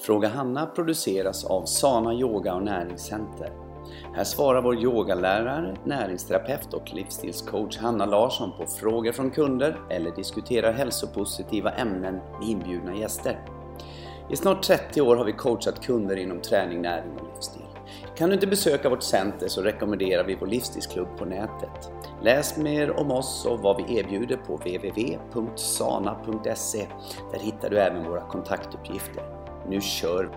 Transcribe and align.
Fråga 0.00 0.28
Hanna 0.28 0.66
produceras 0.66 1.44
av 1.44 1.64
Sana 1.64 2.14
Yoga 2.14 2.54
och 2.54 2.62
Näringscenter. 2.62 3.52
Här 4.14 4.24
svarar 4.24 4.62
vår 4.62 4.76
yogalärare, 4.76 5.76
näringsterapeut 5.84 6.74
och 6.74 6.94
livsstilscoach 6.94 7.78
Hanna 7.78 8.06
Larsson 8.06 8.52
på 8.58 8.66
frågor 8.66 9.12
från 9.12 9.30
kunder 9.30 9.80
eller 9.90 10.10
diskuterar 10.10 10.72
hälsopositiva 10.72 11.70
ämnen 11.70 12.14
med 12.14 12.48
inbjudna 12.48 12.96
gäster. 12.96 13.40
I 14.30 14.36
snart 14.36 14.62
30 14.62 15.00
år 15.00 15.16
har 15.16 15.24
vi 15.24 15.32
coachat 15.32 15.84
kunder 15.86 16.16
inom 16.16 16.40
träning, 16.40 16.82
näring 16.82 17.12
och 17.18 17.26
livsstil. 17.34 17.62
Kan 18.16 18.28
du 18.28 18.34
inte 18.34 18.46
besöka 18.46 18.88
vårt 18.88 19.02
center 19.02 19.48
så 19.48 19.62
rekommenderar 19.62 20.24
vi 20.24 20.34
vår 20.34 20.46
livsstilsklubb 20.46 21.08
på 21.18 21.24
nätet. 21.24 21.90
Läs 22.22 22.56
mer 22.56 23.00
om 23.00 23.10
oss 23.10 23.46
och 23.46 23.60
vad 23.60 23.76
vi 23.76 23.98
erbjuder 23.98 24.36
på 24.36 24.56
www.sana.se. 24.56 25.56
Där 27.32 27.38
hittar 27.38 27.70
du 27.70 27.78
även 27.78 28.04
våra 28.04 28.20
kontaktuppgifter. 28.20 29.35
Nu 29.68 29.80
kör 29.80 30.24
vi! 30.24 30.30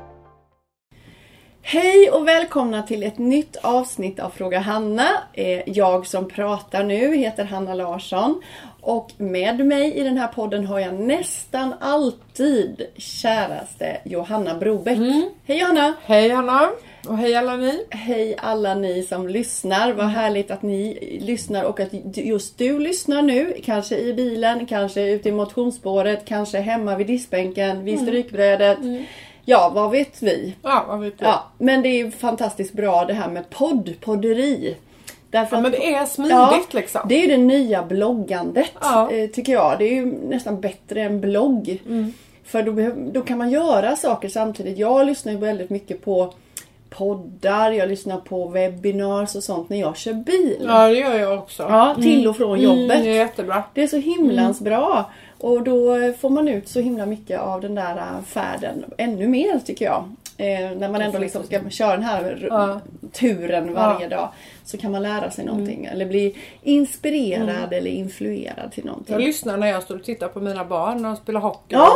Hej 1.62 2.12
och 2.12 2.28
välkomna 2.28 2.84
till 2.84 3.04
ett 3.04 3.18
nytt 3.18 3.56
avsnitt 3.56 4.20
av 4.20 4.30
Fråga 4.30 4.60
Hanna. 4.60 5.08
Eh, 5.34 5.70
Jag 5.70 6.08
som 6.08 6.28
pratar 6.30 6.84
nu 6.84 7.16
heter 7.18 7.44
Hanna 7.46 7.74
Larsson 7.74 8.42
och 8.82 9.12
med 9.18 9.66
mig 9.66 9.94
i 9.94 10.04
den 10.04 10.18
här 10.18 10.28
podden 10.28 10.66
har 10.66 10.80
jag 10.80 10.94
nästan 11.00 11.74
alltid 11.80 12.86
käraste 12.98 13.98
Johanna 14.06 14.56
Brobeck. 14.56 14.98
Hej 15.46 15.60
Johanna! 15.60 15.94
Hej 16.06 16.30
Hanna! 16.30 16.70
Och 17.08 17.18
hej 17.18 17.36
alla 17.36 17.58
ni! 17.58 17.86
Hej 17.90 18.36
alla 18.38 18.76
ni 18.76 19.04
som 19.04 19.28
lyssnar. 19.28 19.94
Vad 19.94 20.06
härligt 20.06 20.52
att 20.52 20.62
ni 20.62 21.00
lyssnar 21.22 21.64
och 21.64 21.80
att 21.80 21.90
just 22.16 22.58
du 22.58 22.80
lyssnar 22.80 23.22
nu. 23.22 23.54
Kanske 23.64 23.98
i 23.98 24.14
bilen, 24.14 24.66
kanske 24.66 25.02
ute 25.02 25.30
i 25.30 25.32
motionsspåret, 25.32 26.26
kanske 26.26 26.60
hemma 26.60 26.96
vid 26.96 27.08
diskbänken, 27.08 27.84
vid 27.84 28.00
strykbrädet. 28.00 28.78
Ja, 29.46 29.72
vad 29.76 29.92
vet 29.92 30.22
vi? 30.22 30.56
Ja, 30.64 30.86
vad 30.88 31.00
vet 31.00 31.20
du? 31.20 31.26
Ja, 31.26 31.44
men 31.58 31.82
det 31.82 31.90
är 31.90 32.12
fantastiskt 32.12 32.74
bra 32.74 33.06
det 33.06 33.14
här 33.14 33.30
med 33.30 33.50
podd, 33.50 33.94
podderi. 34.02 34.78
Därför 35.32 35.58
Ja, 35.58 35.62
men 35.62 35.72
det 35.72 35.94
är 35.94 36.06
smidigt 36.06 36.32
Ja, 36.34 36.64
liksom. 36.72 37.02
Det 37.10 37.24
är 37.24 37.28
det 37.28 37.38
nya 37.38 37.84
bloggandet 37.84 38.72
Ja. 38.82 39.12
eh, 39.12 39.30
tycker 39.30 39.54
jag. 39.54 39.76
Det 39.80 39.86
är 39.86 39.94
ju 39.94 40.06
nästan 40.06 40.62
bättre 40.62 41.02
än 41.02 41.22
blogg. 41.22 41.82
Mm. 41.88 42.14
För 42.46 42.64
då, 42.64 42.92
då 43.12 43.22
kan 43.22 43.38
man 43.38 43.50
göra 43.50 43.96
saker 43.96 44.30
samtidigt. 44.30 44.78
Jag 44.78 45.06
lyssnar 45.08 45.32
ju 45.34 45.38
väldigt 45.38 45.70
mycket 45.70 46.06
på 46.06 46.34
poddar, 46.90 47.72
jag 47.72 47.90
lyssnar 47.90 48.18
på 48.18 48.48
webinars 48.48 49.36
och 49.36 49.44
sånt 49.44 49.70
när 49.70 49.78
jag 49.80 49.98
kör 49.98 50.14
bil. 50.14 50.64
Ja, 50.68 50.88
det 50.88 50.94
gör 50.98 51.20
jag 51.20 51.40
också. 51.40 51.64
Ja, 51.64 51.96
till 52.02 52.28
och 52.28 52.38
från 52.38 52.60
jobbet. 52.60 52.92
Mm, 52.92 53.04
det 53.04 53.10
är 53.10 53.16
jättebra. 53.16 53.64
Det 53.74 53.84
är 53.84 53.88
så 53.88 53.98
himlans 53.98 54.62
bra. 54.62 55.10
Och 55.40 55.64
då 55.64 55.96
får 56.20 56.30
man 56.30 56.48
ut 56.48 56.68
så 56.70 56.80
himla 56.80 57.06
mycket 57.06 57.40
av 57.40 57.62
den 57.62 57.76
där 57.76 57.98
eh, 57.98 58.24
färden. 58.26 58.86
Ännu 58.98 59.28
mer 59.28 59.60
tycker 59.66 59.86
jag. 59.86 60.04
Eh, 60.38 60.78
när 60.78 60.90
man 60.90 61.02
ändå 61.02 61.20
liksom 61.20 61.44
ska 61.44 61.70
köra 61.70 61.92
den 61.92 62.04
här 62.04 62.48
Ja. 62.50 62.80
turen 63.14 63.74
varje 63.74 64.08
dag. 64.08 64.30
Så 64.66 64.78
kan 64.78 64.92
man 64.92 65.02
lära 65.02 65.32
sig 65.32 65.46
någonting. 65.46 65.86
Eller 65.86 66.06
bli 66.06 66.36
inspirerad 66.64 67.74
eller 67.74 67.92
influerad 67.92 68.72
till 68.72 68.86
någonting. 68.86 69.14
Jag 69.14 69.22
lyssnar 69.22 69.58
när 69.58 69.68
jag 69.68 69.84
står 69.84 69.96
och 69.96 70.04
tittar 70.04 70.28
på 70.28 70.40
mina 70.40 70.66
barn 70.66 71.02
när 71.02 71.10
de 71.10 71.16
spelar 71.18 71.40
hockey 71.40 71.76
Ja. 71.76 71.88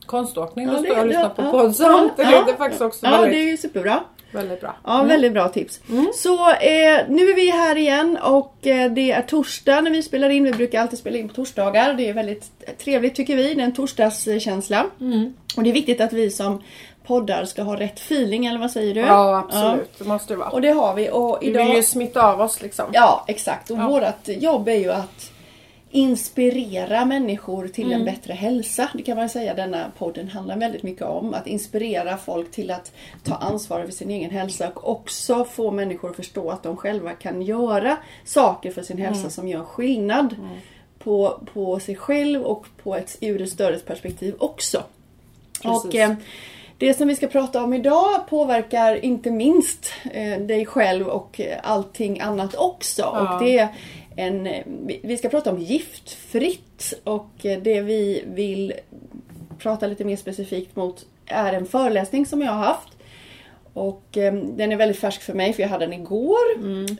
och 0.00 0.06
konståkning. 0.06 0.66
Då 0.66 0.72
Ja, 0.72 0.78
står 0.78 0.88
jag 0.88 0.98
och 0.98 1.06
lyssnar 1.06 1.28
på 1.28 1.42
ja, 1.42 1.50
podd 1.50 1.74
ja, 1.78 2.08
ja, 2.16 2.42
det 2.46 2.52
är 2.52 2.56
faktiskt 2.56 2.82
också 2.82 3.06
Ja, 3.06 3.10
väldigt, 3.10 3.32
det 3.32 3.38
är 3.42 3.50
ju 3.50 3.56
superbra. 3.56 4.00
Väldigt 4.32 4.60
bra. 4.60 4.76
Ja, 4.84 5.02
väldigt 5.02 5.32
bra 5.32 5.48
tips. 5.48 5.80
Så 6.14 6.50
eh, 6.50 7.00
nu 7.08 7.30
är 7.30 7.34
vi 7.34 7.50
här 7.50 7.76
igen 7.76 8.18
och 8.22 8.66
eh, 8.66 8.90
det 8.92 9.12
är 9.12 9.22
torsdag 9.22 9.80
när 9.80 9.90
vi 9.90 10.02
spelar 10.02 10.30
in. 10.30 10.44
Vi 10.44 10.52
brukar 10.52 10.80
alltid 10.80 10.98
spela 10.98 11.18
in 11.18 11.28
på 11.28 11.34
torsdagar. 11.34 11.94
Det 11.94 12.08
är 12.08 12.12
väldigt 12.14 12.44
trevligt 12.78 13.14
tycker 13.14 13.36
vi. 13.36 13.54
Det 13.54 13.60
är 13.60 13.64
en 13.64 13.74
torsdagskänsla. 13.74 14.86
Och 15.56 15.62
det 15.62 15.70
är 15.70 15.74
viktigt 15.74 16.00
att 16.00 16.12
vi 16.12 16.30
som 16.30 16.62
poddar 17.06 17.44
ska 17.44 17.62
ha 17.62 17.80
rätt 17.80 17.98
feeling, 17.98 18.46
eller 18.46 18.58
vad 18.58 18.70
säger 18.70 18.94
du? 18.94 19.00
Ja, 19.00 19.36
absolut. 19.48 19.90
Det 19.98 20.04
måste 20.04 20.32
det 20.34 20.38
vara. 20.38 20.48
Och 20.48 20.60
det 20.62 20.70
har 20.70 20.94
vi. 20.94 21.10
Och 21.12 21.38
Vi 21.40 21.46
idag... 21.46 21.66
vill 21.66 21.76
ju 21.76 21.82
smitta 21.82 22.26
av 22.32 22.40
oss 22.40 22.62
liksom. 22.62 22.84
Ja, 22.92 23.24
exakt. 23.28 23.70
Och 23.70 23.78
Ja. 23.78 23.88
vårt 23.88 24.28
jobb 24.42 24.68
är 24.68 24.74
ju 24.76 24.92
att 24.92 25.31
inspirera 25.92 27.04
människor 27.04 27.68
till 27.68 27.86
Mm. 27.86 27.98
en 27.98 28.04
bättre 28.04 28.32
hälsa. 28.32 28.88
Det 28.94 29.02
kan 29.02 29.16
man 29.16 29.28
säga 29.28 29.54
denna 29.54 29.92
podden 29.98 30.28
handlar 30.28 30.56
väldigt 30.56 30.82
mycket 30.82 31.02
om. 31.02 31.34
Att 31.34 31.46
inspirera 31.46 32.16
folk 32.16 32.50
till 32.50 32.70
att 32.70 32.92
ta 33.24 33.34
ansvar 33.34 33.84
för 33.84 33.92
sin 33.92 34.10
egen 34.10 34.30
hälsa 34.30 34.68
och 34.74 34.90
också 34.90 35.44
få 35.44 35.70
människor 35.70 36.10
att 36.10 36.16
förstå 36.16 36.50
att 36.50 36.62
de 36.62 36.76
själva 36.76 37.12
kan 37.12 37.42
göra 37.42 37.96
saker 38.24 38.70
för 38.72 38.82
sin 38.82 38.96
Mm. 38.98 39.12
hälsa 39.12 39.30
som 39.30 39.48
gör 39.48 39.64
skillnad. 39.64 40.36
På, 40.98 41.40
på 41.52 41.80
sig 41.80 41.96
själv 41.96 42.42
och 42.42 42.66
på 42.82 42.96
ett, 42.96 43.16
ur 43.20 43.42
ett 43.42 43.50
större 43.50 43.78
perspektiv 43.78 44.34
också. 44.38 44.82
Precis. 45.62 45.84
Och 45.84 45.94
eh, 45.94 46.12
det 46.78 46.94
som 46.94 47.08
vi 47.08 47.16
ska 47.16 47.26
prata 47.26 47.64
om 47.64 47.72
idag 47.72 48.28
påverkar 48.28 49.04
inte 49.04 49.30
minst 49.30 49.92
eh, 50.12 50.38
dig 50.38 50.66
själv 50.66 51.08
och 51.08 51.40
eh, 51.40 51.58
allting 51.62 52.20
annat 52.20 52.54
också. 52.54 53.02
Ja. 53.02 53.34
Och 53.36 53.44
det 53.44 53.68
en, 54.16 54.46
eh, 54.46 54.62
vi- 55.02 55.16
ska 55.16 55.28
prata 55.28 55.50
om 55.52 55.58
giftfritt 55.60 56.94
och 57.04 57.46
eh, 57.46 57.60
det 57.62 57.80
vi 57.80 58.24
vill 58.26 58.72
prata 59.58 59.86
lite 59.86 60.04
mer 60.04 60.16
specifikt 60.16 60.76
mot 60.76 61.06
är 61.26 61.52
en 61.52 61.66
föreläsning 61.66 62.26
som 62.26 62.42
jag 62.42 62.52
har 62.52 62.64
haft. 62.64 62.88
Och 63.74 64.16
eh, 64.18 64.34
den 64.34 64.72
är 64.72 64.76
väldigt 64.76 64.98
färsk 64.98 65.22
för 65.22 65.34
mig 65.34 65.52
för 65.52 65.62
jag 65.62 65.68
hade 65.70 65.86
den 65.86 65.92
igår. 65.92 66.36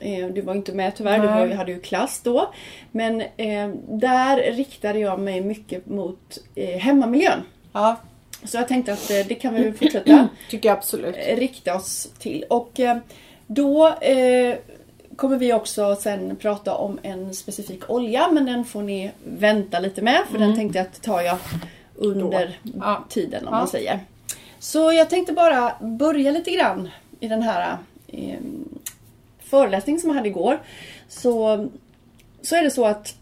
Eh, 0.01 0.27
du 0.27 0.41
var 0.41 0.55
inte 0.55 0.71
med 0.73 0.95
tyvärr, 0.95 1.19
du 1.19 1.25
Nej. 1.25 1.47
vi 1.47 1.53
hade 1.53 1.71
ju 1.71 1.79
klass 1.79 2.21
då. 2.23 2.53
Men 2.91 3.21
eh, 3.21 3.69
där 3.89 4.51
riktade 4.51 4.99
jag 4.99 5.19
mig 5.19 5.41
mycket 5.41 5.85
mot 5.85 6.37
eh, 6.55 6.77
hemmamiljön. 6.79 7.39
Ja, 7.73 7.95
Så 8.43 8.57
jag 8.57 8.67
tänkte 8.67 8.93
att 8.93 9.07
det 9.07 9.35
kan 9.41 9.53
vi 9.55 9.71
fortsätta 9.79 10.27
tycker 10.49 10.69
jag 10.69 10.77
absolut. 10.77 11.15
rikta 11.33 11.75
oss 11.75 12.09
till. 12.19 12.45
Och 12.49 12.79
då 13.47 13.93
kommer 15.15 15.37
vi 15.37 15.53
också 15.53 15.95
sen 15.95 16.35
prata 16.35 16.75
om 16.75 16.99
en 17.03 17.33
specifik 17.33 17.89
olja 17.89 18.31
men 18.31 18.45
den 18.45 18.65
får 18.65 18.81
ni 18.81 19.11
vänta 19.25 19.79
lite 19.79 20.01
med 20.01 20.21
för 20.31 20.39
den 20.39 20.55
tänkte 20.55 20.77
jag 20.79 20.87
att 20.87 21.01
tar 21.01 21.21
jag 21.21 21.37
under 21.95 22.59
Ja. 22.79 23.05
tiden 23.09 23.47
om 23.47 23.53
Ja. 23.53 23.59
man 23.59 23.67
säger. 23.67 23.99
Så 24.59 24.91
jag 24.93 25.09
tänkte 25.09 25.33
bara 25.33 25.75
börja 25.81 26.31
lite 26.31 26.51
grann 26.51 26.89
i 27.19 27.27
den 27.27 27.41
här 27.41 27.77
eh, 28.07 28.39
föreläsningen 29.39 29.99
som 30.01 30.09
jag 30.09 30.15
hade 30.15 30.27
igår. 30.29 30.59
Så, 31.07 31.67
så 32.41 32.55
är 32.55 32.63
det 32.63 32.71
så 32.71 32.85
att 32.85 33.15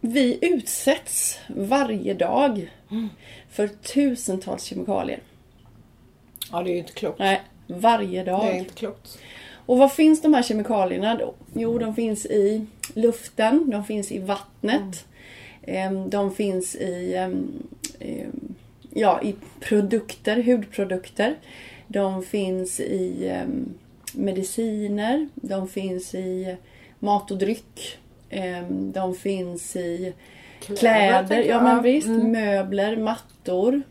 vi 0.00 0.38
utsätts 0.42 1.38
varje 1.48 2.14
dag 2.14 2.70
för 3.50 3.68
tusentals 3.68 4.64
kemikalier. 4.64 5.20
Ja, 6.52 6.62
det 6.62 6.70
är 6.70 6.72
ju 6.72 6.78
inte 6.78 6.92
klokt. 6.92 7.18
Nej, 7.18 7.42
varje 7.66 8.24
dag. 8.24 8.44
Det 8.44 8.50
är 8.52 8.58
inte 8.58 8.74
klokt. 8.74 9.18
Och 9.72 9.78
var 9.78 9.88
finns 9.88 10.22
de 10.22 10.34
här 10.34 10.42
kemikalierna 10.42 11.14
då? 11.14 11.34
Jo, 11.54 11.78
de 11.78 11.94
finns 11.94 12.26
i 12.26 12.66
luften, 12.94 13.70
de 13.70 13.84
finns 13.84 14.12
i 14.12 14.18
vattnet, 14.18 15.04
em, 15.62 16.10
de 16.10 16.34
finns 16.34 16.76
i, 16.76 17.14
em, 17.14 17.52
em, 18.00 18.54
ja, 18.90 19.22
i 19.22 19.34
produkter, 19.60 20.42
hudprodukter. 20.42 21.34
De 21.86 22.22
finns 22.22 22.80
i 22.80 23.32
mediciner, 24.14 25.28
de 25.34 25.68
finns 25.68 26.14
i 26.14 26.56
mat 26.98 27.30
och 27.30 27.38
dryck. 27.38 27.98
De 28.70 29.14
finns 29.14 29.76
i 29.76 30.12
kläder, 30.78 31.26
tänker 31.28 31.50
ja 31.50 31.62
men 31.62 31.82
visst, 31.82 32.06
Mm. 32.06 32.32
möbler, 32.32 32.96
mattor. 32.96 33.82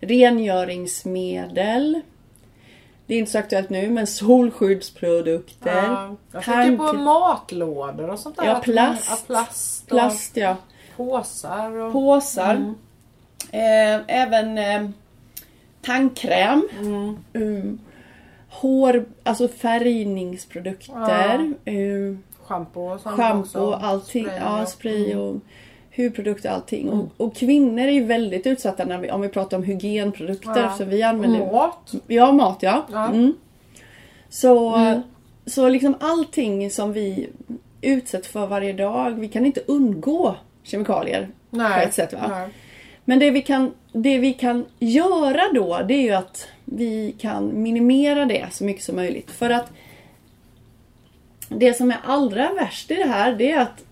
rengöringsmedel. 0.00 2.00
Det 3.06 3.14
är 3.14 3.18
inte 3.18 3.30
så 3.30 3.38
aktuellt 3.38 3.70
nu, 3.70 3.90
men 3.90 4.06
solskyddsprodukter. 4.06 5.82
Ja, 5.86 6.16
jag 6.32 6.42
tänker 6.42 6.76
på 6.86 6.92
matlådor 6.92 8.10
och 8.10 8.18
sånt 8.18 8.36
där. 8.36 8.44
Ja, 8.44 8.50
Att 8.50 8.66
man- 8.66 8.74
plast. 8.74 9.06
Ja, 9.10 9.16
plast 9.26 9.86
Plast, 9.88 10.36
ja. 10.36 10.56
påsar. 10.96 11.76
Och... 11.76 11.92
Påsar. 11.92 12.54
Mm. 12.54 12.74
Eh, 13.50 14.20
även 14.22 14.58
eh, 14.58 14.88
tandkräm. 15.82 16.68
Mm. 16.80 17.16
Mm. 17.34 17.78
Hår, 18.50 19.04
alltså 19.22 19.48
färgningsprodukter. 19.48 21.54
Eh, 21.64 22.16
Schampo 22.46 22.80
och 22.80 23.00
sånt 23.00 23.16
Schampo, 23.16 23.40
också. 23.42 23.72
allting. 23.72 24.24
Spray 24.24 24.38
ja, 24.40 24.66
spray 24.66 25.12
Mm. 25.12 25.24
och 25.24 25.40
hudprodukter 25.96 26.50
allting. 26.50 26.88
Och, 26.88 27.08
och 27.16 27.36
kvinnor 27.36 27.84
är 27.84 27.90
ju 27.92 28.04
väldigt 28.04 28.46
utsatta 28.46 28.84
när 28.84 28.98
vi, 28.98 29.10
om 29.10 29.20
vi 29.20 29.28
pratar 29.28 29.56
om 29.56 29.62
hygienprodukter. 29.62 30.62
Ja. 30.62 30.74
Så 30.78 30.84
vi 30.84 31.02
använder 31.02 31.52
Mat. 31.52 31.94
Ja, 32.06 32.32
mat 32.32 32.58
ja. 32.60 32.86
Ja. 32.92 33.08
Mm. 33.08 33.34
Så, 34.28 34.76
Mm. 34.76 35.02
så 35.46 35.68
liksom 35.68 35.94
allting 36.00 36.70
som 36.70 36.92
vi 36.92 37.28
utsätts 37.80 38.28
för 38.28 38.46
varje 38.46 38.72
dag, 38.72 39.10
vi 39.10 39.28
kan 39.28 39.46
inte 39.46 39.60
undgå 39.66 40.36
kemikalier 40.62 41.28
Nej. 41.50 41.80
på 41.80 41.88
ett 41.88 41.94
sätt. 41.94 42.12
Va? 42.12 42.26
Nej. 42.28 42.48
Men 43.04 43.18
det 43.18 43.30
vi, 43.30 43.42
kan, 43.42 43.72
det 43.92 44.18
vi 44.18 44.32
kan 44.32 44.64
göra 44.78 45.42
då, 45.54 45.80
det 45.88 45.94
är 45.94 46.02
ju 46.02 46.12
att 46.12 46.48
vi 46.64 47.14
kan 47.18 47.62
minimera 47.62 48.24
det 48.24 48.46
så 48.50 48.64
mycket 48.64 48.84
som 48.84 48.96
möjligt. 48.96 49.30
För 49.30 49.50
att 49.50 49.70
det 51.48 51.74
som 51.74 51.90
är 51.90 51.98
allra 52.04 52.52
värst 52.52 52.90
i 52.90 52.94
det 52.94 53.06
här, 53.08 53.34
det 53.34 53.52
är 53.52 53.60
att 53.60 53.84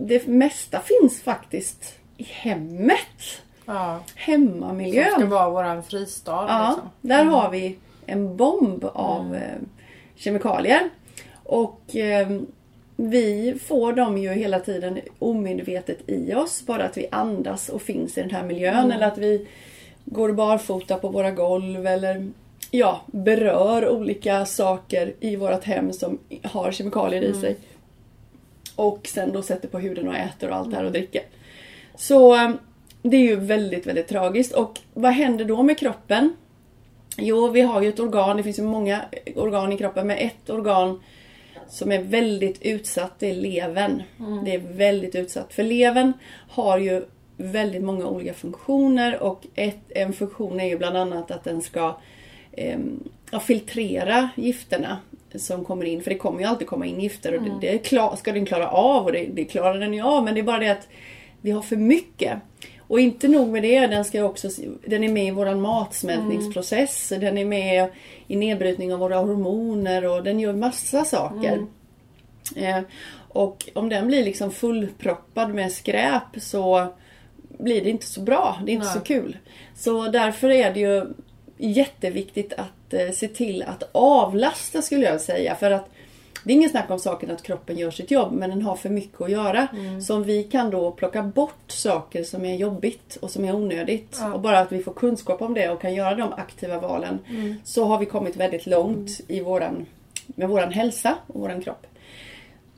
det 0.00 0.26
mesta 0.26 0.80
finns 0.80 1.22
faktiskt 1.22 1.94
i 2.16 2.22
hemmet. 2.24 3.42
Ja. 3.66 4.00
hemmamiljön. 4.14 5.10
Som 5.10 5.20
ska 5.20 5.28
vara 5.30 5.50
våran 5.50 5.82
fristad. 5.82 6.44
Ja, 6.48 6.68
Liksom. 6.68 6.88
där 7.00 7.24
har 7.24 7.50
vi 7.50 7.76
en 8.06 8.36
bomb 8.36 8.84
av 8.84 9.34
eh, 9.34 9.40
kemikalier. 10.16 10.90
Och 11.44 11.96
eh, 11.96 12.28
vi 12.96 13.54
får 13.64 13.92
dem 13.92 14.18
ju 14.18 14.28
hela 14.32 14.60
tiden 14.60 15.00
omedvetet 15.18 15.98
i 16.06 16.34
oss. 16.34 16.62
Bara 16.66 16.84
att 16.84 16.96
vi 16.96 17.06
andas 17.10 17.68
och 17.68 17.82
finns 17.82 18.18
i 18.18 18.20
den 18.20 18.30
här 18.30 18.42
miljön. 18.42 18.92
Eller 18.92 19.06
att 19.06 19.18
vi 19.18 19.46
går 20.04 20.32
barfota 20.32 20.96
på 20.96 21.08
våra 21.08 21.30
golv. 21.30 21.86
Eller 21.86 22.30
ja, 22.70 23.00
berör 23.06 23.88
olika 23.88 24.46
saker 24.46 25.14
i 25.20 25.36
vårt 25.36 25.64
hem 25.64 25.92
som 25.92 26.18
har 26.42 26.72
kemikalier 26.72 27.22
i 27.22 27.32
sig. 27.34 27.56
Och 28.76 29.06
sen 29.06 29.32
då 29.32 29.42
sätter 29.42 29.68
på 29.68 29.78
huden 29.78 30.08
och 30.08 30.16
äter 30.16 30.50
och 30.50 30.56
allt 30.56 30.70
det 30.70 30.76
här 30.76 30.84
och 30.84 30.92
dricker. 30.92 31.22
Så 31.94 32.34
eh, 32.34 32.50
det 33.02 33.16
är 33.16 33.20
ju 33.20 33.36
väldigt, 33.36 33.86
väldigt 33.86 34.08
tragiskt. 34.08 34.52
Och 34.52 34.78
vad 34.94 35.12
händer 35.12 35.44
då 35.44 35.62
med 35.62 35.78
kroppen? 35.78 36.36
Jo, 37.16 37.48
vi 37.48 37.60
har 37.60 37.82
ju 37.82 37.88
ett 37.88 38.00
organ, 38.00 38.36
det 38.36 38.42
finns 38.42 38.58
ju 38.58 38.62
många 38.62 39.00
organ 39.36 39.72
i 39.72 39.78
kroppen, 39.78 40.06
men 40.06 40.18
ett 40.18 40.50
organ 40.50 41.00
som 41.68 41.92
är 41.92 42.02
väldigt 42.02 42.62
utsatt, 42.62 43.12
det 43.18 43.30
är 43.30 43.34
levern. 43.34 44.02
Det 44.44 44.54
är 44.54 44.58
väldigt 44.58 45.14
utsatt. 45.14 45.54
För 45.54 45.62
levern 45.62 46.12
har 46.48 46.78
ju 46.78 47.04
väldigt 47.36 47.82
många 47.82 48.06
olika 48.06 48.34
funktioner 48.34 49.22
och 49.22 49.46
ett, 49.54 49.80
en 49.88 50.12
funktion 50.12 50.60
är 50.60 50.68
ju 50.68 50.78
bland 50.78 50.96
annat 50.96 51.30
att 51.30 51.44
den 51.44 51.62
ska 51.62 51.96
ehm, 52.52 53.08
ja, 53.30 53.40
filtrera 53.40 54.28
gifterna 54.34 54.98
som 55.36 55.64
kommer 55.64 55.84
in. 55.84 56.02
För 56.02 56.10
det 56.10 56.16
kommer 56.16 56.40
ju 56.40 56.46
alltid 56.46 56.66
komma 56.66 56.86
in 56.86 57.00
gifter 57.00 57.34
och 57.34 57.42
det, 57.42 57.58
det 57.60 57.74
är 57.74 57.78
klar, 57.78 58.16
ska 58.16 58.32
den 58.32 58.46
klara 58.46 58.68
av 58.68 59.04
och 59.04 59.12
det, 59.12 59.26
det 59.32 59.44
klarar 59.44 59.80
den 59.80 59.94
ju 59.94 60.02
av. 60.02 60.24
Men 60.24 60.34
det 60.34 60.40
är 60.40 60.44
bara 60.44 60.58
det 60.58 60.68
att 60.68 60.88
vi 61.40 61.50
har 61.50 61.62
för 61.62 61.76
mycket. 61.76 62.38
Och 62.78 63.00
inte 63.00 63.28
nog 63.28 63.48
med 63.48 63.62
det, 63.62 63.86
den, 63.86 64.04
ska 64.04 64.24
också, 64.24 64.48
den 64.86 65.04
är 65.04 65.08
med 65.08 65.26
i 65.26 65.30
våran 65.30 65.60
matsmältningsprocess. 65.60 67.08
Den 67.08 67.38
är 67.38 67.44
med 67.44 67.90
i 68.26 68.36
nedbrytning 68.36 68.94
av 68.94 69.00
våra 69.00 69.16
hormoner 69.16 70.04
och 70.04 70.22
den 70.22 70.40
gör 70.40 70.52
massa 70.52 71.04
saker. 71.04 71.66
Eh, 72.56 72.80
och 73.28 73.68
om 73.74 73.88
den 73.88 74.06
blir 74.06 74.24
liksom 74.24 74.50
fullproppad 74.50 75.54
med 75.54 75.72
skräp 75.72 76.22
så 76.36 76.94
blir 77.58 77.84
det 77.84 77.90
inte 77.90 78.06
så 78.06 78.20
bra. 78.20 78.58
Det 78.64 78.72
är 78.72 78.74
inte 78.74 78.86
Nej. 78.86 78.94
så 78.94 79.00
kul. 79.00 79.36
Så 79.74 80.08
därför 80.08 80.50
är 80.50 80.74
det 80.74 80.80
ju 80.80 81.06
jätteviktigt 81.56 82.52
att 82.52 82.81
eh, 82.94 83.10
se 83.10 83.28
till 83.28 83.62
att 83.62 83.82
avlasta 83.92 84.82
skulle 84.82 85.06
jag 85.06 85.20
säga. 85.20 85.54
För 85.54 85.70
att 85.70 85.90
det 86.44 86.52
är 86.52 86.54
ingen 86.54 86.70
snack 86.70 86.90
om 86.90 86.98
saken 86.98 87.30
att 87.30 87.42
kroppen 87.42 87.78
gör 87.78 87.90
sitt 87.90 88.10
jobb 88.10 88.32
men 88.32 88.50
den 88.50 88.62
har 88.62 88.76
för 88.76 88.88
mycket 88.88 89.20
att 89.20 89.30
göra. 89.30 89.66
Så 90.06 90.14
om 90.16 90.22
vi 90.22 90.44
kan 90.44 90.70
då 90.70 90.90
plocka 90.90 91.22
bort 91.22 91.64
saker 91.70 92.24
som 92.24 92.44
är 92.44 92.54
jobbigt 92.56 93.16
och 93.20 93.30
som 93.30 93.44
är 93.44 93.54
onödigt 93.54 94.16
Ja. 94.20 94.32
och 94.34 94.40
bara 94.40 94.58
att 94.58 94.72
vi 94.72 94.82
får 94.82 94.92
kunskap 94.92 95.42
om 95.42 95.54
det 95.54 95.68
och 95.70 95.80
kan 95.80 95.94
göra 95.94 96.14
de 96.14 96.32
aktiva 96.32 96.78
valen 96.80 97.18
så 97.64 97.84
har 97.84 97.98
vi 97.98 98.06
kommit 98.06 98.36
väldigt 98.36 98.66
långt 98.66 99.10
i 99.28 99.40
våran, 99.40 99.86
med 100.26 100.48
våran 100.48 100.72
hälsa 100.72 101.14
och 101.26 101.40
våran 101.40 101.60
kropp. 101.62 101.86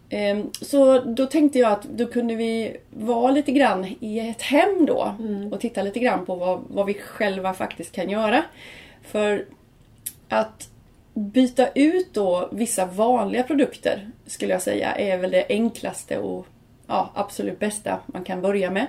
Ehm, 0.08 0.50
Så 0.60 0.98
då 1.00 1.26
tänkte 1.26 1.58
jag 1.58 1.72
att 1.72 1.82
då 1.84 2.06
kunde 2.06 2.34
vi 2.34 2.76
vara 2.90 3.30
lite 3.30 3.52
grann 3.52 3.86
i 4.00 4.18
ett 4.18 4.42
hem 4.42 4.86
då 4.86 5.14
och 5.52 5.60
titta 5.60 5.82
lite 5.82 5.98
grann 6.00 6.26
på 6.26 6.34
vad, 6.34 6.60
vad 6.68 6.86
vi 6.86 6.94
själva 6.94 7.54
faktiskt 7.54 7.92
kan 7.92 8.10
göra. 8.10 8.42
För 9.02 9.44
att 10.34 10.68
byta 11.14 11.68
ut 11.68 12.14
då 12.14 12.48
vissa 12.52 12.86
vanliga 12.86 13.42
produkter 13.42 14.10
skulle 14.26 14.52
jag 14.52 14.62
säga 14.62 14.94
är 14.94 15.18
väl 15.18 15.30
det 15.30 15.46
enklaste 15.48 16.18
och 16.18 16.46
ja, 16.86 17.10
absolut 17.14 17.58
bästa 17.58 18.00
man 18.06 18.24
kan 18.24 18.42
börja 18.42 18.70
med. 18.70 18.86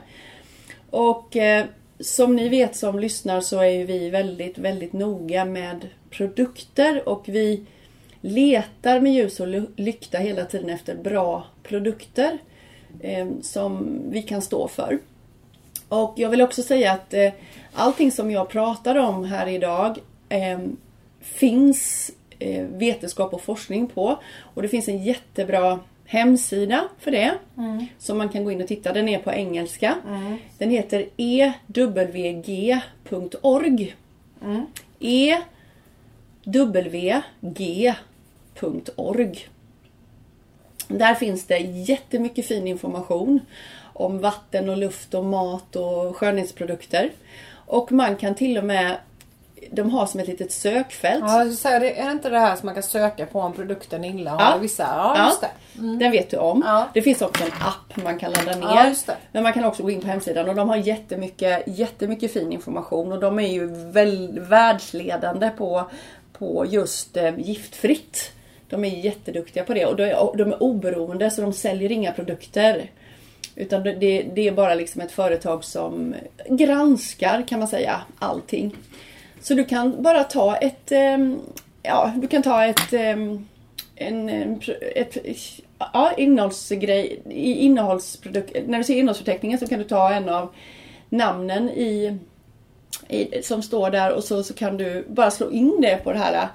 Och 0.89 1.35
eh, 1.35 1.65
som 1.99 2.35
ni 2.35 2.49
vet 2.49 2.75
som 2.75 2.99
lyssnar 2.99 3.41
så 3.41 3.59
är 3.59 3.69
ju 3.69 3.85
vi 3.85 4.09
väldigt, 4.09 4.57
väldigt 4.57 4.93
noga 4.93 5.45
med 5.45 5.87
produkter 6.09 7.09
och 7.09 7.23
vi 7.29 7.65
letar 8.21 8.99
med 8.99 9.13
ljus 9.13 9.39
och 9.39 9.47
lykta 9.75 10.17
hela 10.17 10.45
tiden 10.45 10.69
efter 10.69 10.95
bra 10.95 11.43
produkter 11.63 12.37
eh, 13.01 13.27
som 13.41 14.01
vi 14.09 14.21
kan 14.21 14.41
stå 14.41 14.67
för. 14.67 14.99
Och 15.89 16.13
jag 16.17 16.29
vill 16.29 16.41
också 16.41 16.63
säga 16.63 16.91
att 16.91 17.13
eh, 17.13 17.31
allting 17.73 18.11
som 18.11 18.31
jag 18.31 18.49
pratar 18.49 18.95
om 18.95 19.23
här 19.23 19.47
idag 19.47 19.97
eh, 20.29 20.59
finns 21.33 22.11
eh, 22.39 22.65
vetenskap 22.65 23.33
och 23.33 23.41
forskning 23.41 23.87
på. 23.87 24.19
Och 24.53 24.61
det 24.61 24.67
finns 24.67 24.87
en 24.87 25.03
jättebra 25.03 25.79
hemsida 26.05 26.83
för 26.99 27.11
det. 27.11 27.33
Som 27.99 28.17
man 28.17 28.29
kan 28.29 28.43
gå 28.43 28.51
in 28.51 28.61
och 28.61 28.67
titta. 28.67 28.93
Den 28.93 29.09
är 29.09 29.19
på 29.19 29.31
engelska. 29.31 29.95
Den 30.57 30.69
heter 30.69 31.05
ewg.org. 31.17 31.55
ewg.org. 34.99 35.45
Där 40.87 41.15
finns 41.15 41.45
det 41.45 41.57
jättemycket 41.57 42.45
fin 42.45 42.67
information 42.67 43.39
om 43.93 44.19
vatten 44.19 44.69
och 44.69 44.77
luft 44.77 45.13
och 45.13 45.25
mat 45.25 45.75
och 45.75 46.17
skönhetsprodukter. 46.17 47.11
Och 47.65 47.91
man 47.91 48.15
kan 48.15 48.35
till 48.35 48.57
och 48.57 48.63
med, 48.63 48.97
de 49.71 49.89
har 49.89 50.05
som 50.05 50.19
ett 50.19 50.27
litet 50.27 50.51
sökfält. 50.51 51.23
Ja, 51.27 51.51
säga, 51.51 51.79
det- 51.79 51.99
är 51.99 52.11
inte 52.11 52.29
det 52.29 52.39
här 52.39 52.55
som 52.55 52.65
man 52.65 52.73
kan 52.73 52.83
söka 52.83 53.25
på 53.25 53.39
om 53.39 53.53
produkten 53.53 54.03
är 54.03 54.09
illa? 54.09 54.35
Ja. 54.39 54.51
Ja. 54.51 54.57
Vissa, 54.57 54.83
ja, 54.83 55.13
Ja. 55.17 55.25
just 55.27 55.41
det. 55.41 55.47
Den 55.99 56.11
vet 56.11 56.29
du 56.31 56.37
om. 56.37 56.63
Ja. 56.65 56.87
Det 56.93 57.01
finns 57.01 57.21
också 57.21 57.43
en 57.43 57.51
app 57.51 58.03
man 58.03 58.19
kan 58.19 58.31
ladda 58.31 58.55
ner. 58.55 58.95
Ja. 59.07 59.13
Men 59.31 59.43
man 59.43 59.53
kan 59.53 59.65
också 59.65 59.83
gå 59.83 59.89
in 59.89 60.01
på 60.01 60.07
hemsidan 60.07 60.49
och 60.49 60.55
de 60.55 60.69
har 60.69 60.77
jättemycket, 60.77 61.63
jättemycket 61.67 62.33
fin 62.33 62.51
information 62.51 63.11
och 63.11 63.19
de 63.19 63.39
är 63.39 63.47
ju 63.47 63.65
väl, 63.91 64.39
världsledande 64.39 65.49
på, 65.57 65.89
på 66.37 66.65
just 66.69 67.17
eh, 67.17 67.39
giftfritt. 67.39 68.31
De 68.69 68.85
är 68.85 68.89
jätteduktiga 68.89 69.63
på 69.63 69.73
det 69.73 69.85
och 69.85 69.95
de 69.95 70.03
är, 70.03 70.37
de 70.37 70.51
är 70.51 70.63
oberoende 70.63 71.31
så 71.31 71.41
de 71.41 71.53
säljer 71.53 71.91
inga 71.91 72.11
produkter. 72.11 72.89
Utan 73.55 73.83
det, 73.83 73.93
det 73.93 74.21
det 74.35 74.47
är 74.47 74.51
bara 74.51 74.75
liksom 74.75 75.01
ett 75.01 75.11
företag 75.11 75.63
som 75.63 76.15
granskar 76.49 77.43
kan 77.47 77.59
man 77.59 77.67
säga 77.67 78.01
allting. 78.19 78.75
Så 79.45 79.53
du 79.53 79.65
kan 79.65 80.01
bara 80.01 80.23
ta 80.23 80.55
ett, 80.55 80.91
ehm, 80.91 81.39
ja 81.83 82.13
du 82.15 82.27
kan 82.27 82.41
ta 82.41 82.65
ett, 82.65 82.93
ehm, 82.93 83.47
en, 83.95 84.29
ehm, 84.29 84.59
ett, 84.95 85.17
ja, 85.79 86.11
innehållsgrej, 86.17 87.21
i 87.29 87.53
innehållsprodukt, 87.53 88.55
när 88.67 88.77
du 88.77 88.83
ser 88.83 88.95
innehållsförteckningen 88.95 89.59
så 89.59 89.67
kan 89.67 89.79
du 89.79 89.85
ta 89.85 90.13
en 90.13 90.29
av 90.29 90.53
namnen 91.09 91.69
i, 91.69 92.17
i 93.07 93.43
som 93.43 93.61
står 93.61 93.89
där 93.89 94.13
och 94.13 94.23
så, 94.23 94.43
så 94.43 94.53
kan 94.53 94.77
du 94.77 95.05
bara 95.09 95.31
slå 95.31 95.51
in 95.51 95.81
det 95.81 96.03
på 96.03 96.13
det 96.13 96.19
här 96.19 96.47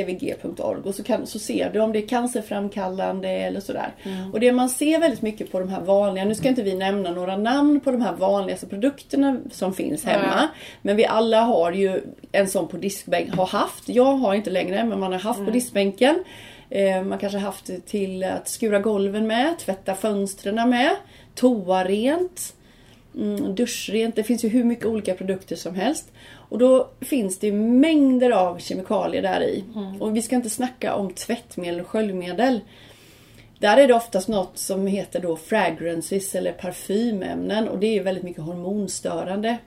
evg.org 0.00 0.80
och 0.84 0.94
så, 0.94 1.02
kan, 1.02 1.26
så 1.26 1.38
ser 1.38 1.70
du 1.72 1.80
om 1.80 1.92
det 1.92 1.98
är 1.98 2.08
cancerframkallande 2.08 3.28
eller 3.28 3.60
sådär. 3.60 3.94
Och 4.32 4.40
det 4.40 4.52
man 4.52 4.68
ser 4.68 5.00
väldigt 5.00 5.22
mycket 5.22 5.52
på 5.52 5.60
de 5.60 5.68
här 5.68 5.80
vanliga, 5.80 6.24
nu 6.24 6.34
ska 6.34 6.48
inte 6.48 6.62
vi 6.62 6.74
nämna 6.74 7.10
några 7.10 7.36
namn 7.36 7.80
på 7.80 7.90
de 7.90 8.00
här 8.00 8.12
vanligaste 8.12 8.66
produkterna 8.66 9.36
som 9.50 9.74
finns 9.74 10.04
hemma. 10.04 10.36
Nej. 10.36 10.48
Men 10.82 10.96
vi 10.96 11.06
alla 11.06 11.40
har 11.40 11.72
ju 11.72 12.00
en 12.32 12.48
sån 12.48 12.68
på 12.68 12.76
diskbänk, 12.76 13.34
har 13.34 13.46
haft. 13.46 13.88
Jag 13.88 14.12
har 14.12 14.34
inte 14.34 14.50
längre 14.50 14.84
men 14.84 15.00
man 15.00 15.12
har 15.12 15.20
haft 15.20 15.44
på 15.44 15.50
diskbänken. 15.50 16.24
Eh, 16.70 17.02
Man 17.02 17.18
kanske 17.18 17.38
haft 17.38 17.70
till 17.86 18.24
att 18.24 18.48
skura 18.48 18.78
golven 18.78 19.26
med, 19.26 19.58
tvätta 19.58 19.94
fönstren 19.94 20.70
med, 20.70 20.90
toa 21.34 21.84
rent, 21.84 22.54
mm, 23.14 23.54
duschrent. 23.54 24.16
Det 24.16 24.22
finns 24.22 24.44
ju 24.44 24.48
hur 24.48 24.64
mycket 24.64 24.86
olika 24.86 25.14
produkter 25.14 25.56
som 25.56 25.74
helst. 25.74 26.12
Och 26.48 26.58
då 26.58 26.88
finns 27.00 27.38
det 27.38 27.52
mängder 27.52 28.30
av 28.30 28.58
kemikalier 28.58 29.22
där 29.22 29.42
i. 29.42 29.64
Och 30.00 30.16
vi 30.16 30.22
ska 30.22 30.36
inte 30.36 30.50
snacka 30.50 30.94
om 30.94 31.10
tvättmedel 31.10 31.80
och 31.80 31.86
sköljmedel. 31.86 32.60
Där 33.58 33.76
är 33.76 33.88
det 33.88 33.94
oftast 33.94 34.28
något 34.28 34.58
som 34.58 34.86
heter 34.86 35.20
då 35.20 35.36
fragrances 35.36 36.34
eller 36.34 36.52
parfymämnen 36.52 37.68
och 37.68 37.78
det 37.78 37.98
är 37.98 38.02
väldigt 38.02 38.24
mycket 38.24 38.42
hormonstörande 38.42 39.58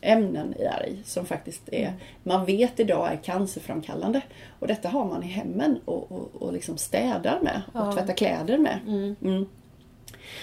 ämnen 0.00 0.54
där 0.58 0.86
i 0.88 0.98
som 1.04 1.26
faktiskt 1.26 1.68
är, 1.72 1.94
man 2.22 2.46
vet 2.46 2.80
idag 2.80 3.12
är 3.12 3.16
cancerframkallande. 3.16 4.22
Och 4.58 4.66
detta 4.66 4.88
har 4.88 5.04
man 5.04 5.22
i 5.22 5.26
hemmen 5.26 5.80
och, 5.84 6.12
och, 6.12 6.42
och 6.42 6.52
liksom 6.52 6.76
städar 6.76 7.40
med 7.40 7.62
och 7.72 7.94
tvättar 7.94 8.14
kläder 8.14 8.58
med. 8.58 8.78
Mm. 8.86 9.46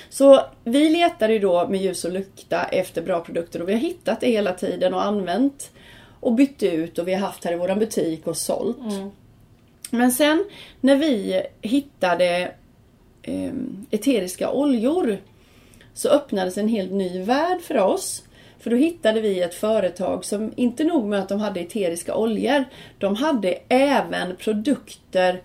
Så 0.10 0.42
vi 0.64 0.90
letar 0.90 1.30
ju 1.30 1.40
då 1.40 1.68
med 1.68 1.82
ljus 1.82 2.06
och 2.06 2.12
lykta 2.12 2.64
efter 2.64 3.02
bra 3.02 3.20
produkter 3.20 3.62
och 3.62 3.70
vi 3.70 3.74
har 3.74 3.80
hittat 3.80 4.20
det 4.20 4.28
hela 4.28 4.54
tiden 4.54 4.94
och 4.94 5.06
använt 5.06 5.72
och 6.20 6.34
bytt 6.34 6.64
ut 6.64 7.00
och 7.00 7.08
vi 7.08 7.14
har 7.14 7.22
haft 7.22 7.46
här 7.46 7.54
i 7.54 7.56
våran 7.56 7.80
butik 7.80 8.28
och 8.28 8.38
sålt. 8.38 8.78
Men 9.92 10.12
sen 10.12 10.46
när 10.82 10.96
vi 10.96 11.44
hittade 11.62 12.52
eh, 13.22 13.52
eteriska 13.92 14.52
oljor 14.52 15.18
så 15.94 16.10
öppnades 16.10 16.58
en 16.58 16.68
helt 16.68 16.92
ny 16.92 17.24
värld 17.24 17.62
för 17.62 17.78
oss. 17.78 18.24
För 18.60 18.70
då 18.70 18.76
hittade 18.76 19.22
vi 19.22 19.42
ett 19.42 19.54
företag 19.54 20.26
som 20.26 20.54
inte 20.56 20.84
nog 20.84 21.06
med 21.06 21.20
att 21.20 21.30
de 21.30 21.40
hade 21.40 21.60
eteriska 21.60 22.16
oljor. 22.16 22.66
De 22.98 23.16
hade 23.16 23.58
även 23.70 24.36
produkter 24.36 25.42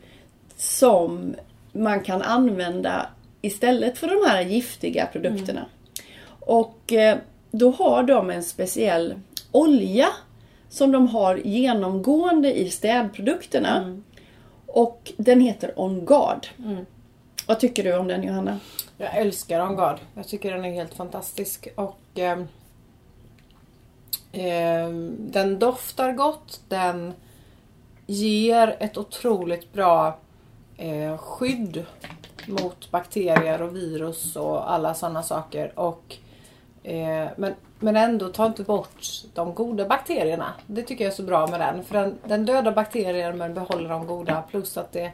som 0.56 1.34
man 1.72 2.00
kan 2.00 2.22
använda 2.22 3.06
istället 3.42 3.98
för 3.98 4.06
de 4.06 4.30
här 4.30 4.42
giftiga 4.42 5.06
produkterna. 5.06 5.66
Och 6.40 6.92
eh, 6.92 7.18
då 7.50 7.70
har 7.70 8.02
de 8.02 8.30
en 8.30 8.42
speciell 8.42 9.14
olja 9.52 10.08
som 10.68 10.92
de 10.92 11.08
har 11.08 11.36
genomgående 11.36 12.58
i 12.58 12.70
städprodukterna. 12.70 14.00
Och 14.66 15.12
den 15.16 15.40
heter 15.40 15.72
On 15.76 16.06
Guard. 16.06 16.46
Vad 17.46 17.60
tycker 17.60 17.84
du 17.84 17.96
om 17.96 18.08
den 18.08 18.22
Johanna? 18.22 18.60
Jag 18.98 19.16
älskar 19.16 19.60
On 19.60 19.76
Guard. 19.76 19.98
Jag 20.14 20.28
tycker 20.28 20.52
den 20.52 20.64
är 20.64 20.72
helt 20.72 20.94
fantastisk. 20.94 21.68
Och 21.74 22.00
ehm, 22.14 22.48
ehm, 24.32 25.16
Den 25.18 25.58
doftar 25.58 26.12
gott. 26.12 26.60
Den 26.68 27.14
ger 28.06 28.76
ett 28.80 28.96
otroligt 28.96 29.72
bra 29.72 30.18
eh, 30.76 31.18
skydd 31.18 31.84
mot 32.48 32.90
bakterier 32.90 33.62
och 33.62 33.76
virus 33.76 34.36
och 34.36 34.72
alla 34.72 34.94
sådana 34.94 35.22
saker. 35.22 35.78
Och, 35.78 36.16
eh, 36.82 37.28
men, 37.36 37.54
men 37.78 37.96
ändå 37.96 38.28
ta 38.28 38.46
inte 38.46 38.62
bort 38.62 39.06
de 39.34 39.54
goda 39.54 39.88
bakterierna. 39.88 40.54
Det 40.66 40.82
tycker 40.82 41.04
jag 41.04 41.12
är 41.12 41.16
så 41.16 41.22
bra 41.22 41.46
med 41.46 41.60
den. 41.60 41.84
För 41.84 41.94
den, 41.94 42.18
den 42.26 42.46
dödar 42.46 42.72
bakterier 42.72 43.32
men 43.32 43.54
behåller 43.54 43.88
de 43.88 44.06
goda. 44.06 44.42
Plus 44.50 44.76
att 44.76 44.92
det 44.92 45.12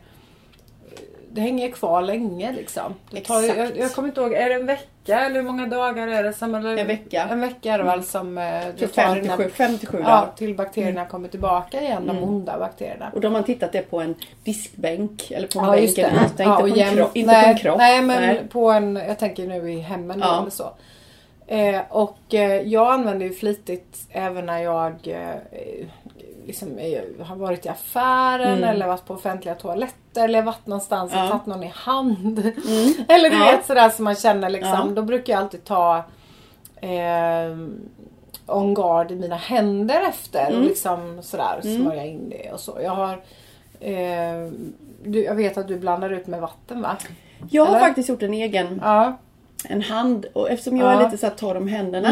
det 1.33 1.41
hänger 1.41 1.71
kvar 1.71 2.03
länge 2.03 2.53
liksom. 2.53 2.95
Det 3.11 3.21
tar, 3.21 3.43
jag, 3.43 3.77
jag 3.77 3.93
kommer 3.93 4.09
inte 4.09 4.21
ihåg, 4.21 4.33
är 4.33 4.49
det 4.49 4.55
en 4.55 4.67
vecka 4.67 5.21
eller 5.21 5.35
hur 5.35 5.43
många 5.43 5.67
dagar 5.67 6.09
är 6.09 6.23
det? 6.23 6.33
Som, 6.33 6.55
eller, 6.55 6.77
En 6.77 6.87
vecka. 6.87 7.29
En 7.31 7.41
vecka 7.41 7.73
är 7.73 7.79
det 7.79 7.85
väl 7.85 8.03
som 8.05 8.39
eh, 8.39 8.45
det 8.45 8.73
Till 8.73 8.89
tar 8.89 9.03
57, 9.03 9.43
innan, 9.43 9.51
57 9.51 9.99
ja, 10.01 10.05
dagar. 10.09 10.33
till 10.37 10.55
bakterierna 10.55 11.05
kommer 11.07 11.29
tillbaka 11.29 11.81
igen, 11.81 12.07
de 12.07 12.19
onda 12.23 12.59
bakterierna. 12.59 13.11
Och 13.15 13.21
då 13.21 13.29
har 13.29 13.33
man 13.33 13.45
tittat 13.45 13.73
det 13.73 13.91
på 13.91 14.01
en 14.01 14.15
diskbänk 14.45 15.31
eller 15.31 15.49
på 15.49 15.59
en 15.59 15.65
Ja, 15.65 15.73
bänk, 15.73 15.91
yta, 15.91 16.01
Ja, 16.01 16.25
inte, 16.25 16.45
på 16.45 16.67
en 16.67 16.97
kropp, 16.97 17.17
inte 17.17 17.33
nej, 17.33 17.45
på 17.45 17.51
en 17.51 17.59
kropp. 17.59 17.79
Nej, 17.79 18.03
men 18.03 18.23
Nej. 18.23 18.43
på 18.51 18.71
en, 18.71 18.97
jag 18.97 19.19
tänker 19.19 19.47
nu 19.47 19.73
i 19.73 19.81
hemmen 19.81 20.19
Ja. 20.21 20.41
eller 20.41 20.51
så. 20.51 20.73
Eh, 21.47 21.81
och 21.89 22.35
eh, 22.35 22.63
jag 22.63 22.93
använder 22.93 23.27
ju 23.27 23.33
flitigt 23.33 24.07
även 24.11 24.47
när 24.47 24.59
jag 24.59 24.93
eh, 25.05 25.87
liksom, 26.49 26.79
eh, 26.79 27.27
har 27.27 27.37
varit 27.37 27.67
i 27.67 27.69
affären 27.69 28.65
eller 28.65 28.87
varit 28.87 29.05
på 29.05 29.15
offentliga 29.15 29.55
toaletter 29.55 30.25
eller 30.25 30.43
varit 30.43 30.67
någonstans 30.67 31.13
och 31.13 31.17
Mm. 31.19 31.27
Ja. 31.27 31.33
tagit 31.33 31.47
någon 31.47 31.63
i 31.63 31.73
hand. 31.75 32.39
eller 33.09 33.31
du 33.31 33.37
Ja. 33.37 33.45
vet 33.45 33.67
sådär 33.67 33.91
som 33.91 34.05
man 34.05 34.15
känner 34.15 34.51
liksom. 34.51 34.71
Ja. 34.89 34.95
Då 34.95 35.03
brukar 35.03 35.33
jag 35.33 35.43
alltid 35.43 35.65
ta 35.65 35.97
eh, 36.81 37.57
on 38.47 38.75
guard 38.75 39.11
i 39.11 39.15
mina 39.17 39.37
händer 39.37 40.01
efter 40.09 40.47
Mm. 40.47 40.59
och 40.61 40.65
liksom 40.67 41.19
sådär 41.23 41.61
smörja 41.63 42.05
in 42.05 42.29
det 42.29 42.53
och 42.53 42.61
så. 42.61 42.79
Jag 42.83 42.91
har 42.91 43.13
eh, 43.81 44.51
du, 45.05 45.25
jag 45.25 45.35
vet 45.35 45.59
att 45.59 45.69
du 45.69 45.79
blandar 45.79 46.11
ut 46.11 46.27
med 46.27 46.41
vatten 46.41 46.83
va? 46.83 46.97
Jag 47.51 47.63
har 47.65 47.71
Eller? 47.77 47.81
faktiskt 47.87 48.09
gjort 48.09 48.23
en 48.23 48.35
egen 48.35 48.81
Ja. 48.85 49.19
en 49.69 49.83
hand 49.83 50.27
och 50.33 50.51
eftersom 50.51 50.77
jag 50.77 50.87
Ja. 50.87 50.91
Mm. 50.93 51.01
är 51.01 51.11
lite 51.11 51.19
så 51.21 51.27
här 51.27 51.35
torr 51.35 51.57
om 51.57 51.69
händerna 51.69 52.09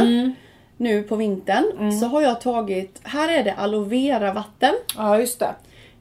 nu 0.76 1.02
på 1.02 1.16
vintern 1.16 1.92
så 2.00 2.06
har 2.06 2.22
jag 2.22 2.40
tagit, 2.40 3.00
här 3.02 3.28
är 3.28 3.44
det 3.44 3.52
aloe 3.52 3.84
vera 3.84 4.32
vatten. 4.32 4.74
Ja 4.96 5.18
just 5.18 5.38
det. 5.38 5.54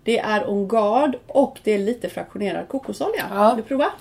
Det 0.04 0.20
är 0.20 0.50
On 0.50 0.68
Guard 0.68 1.16
och 1.28 1.60
det 1.64 1.72
är 1.72 1.80
lite 1.80 2.10
fraktionerad 2.10 2.68
kokosolja. 2.68 3.26
Ja. 3.30 3.54
Vill 3.54 3.64
du 3.64 3.68
prova? 3.68 3.92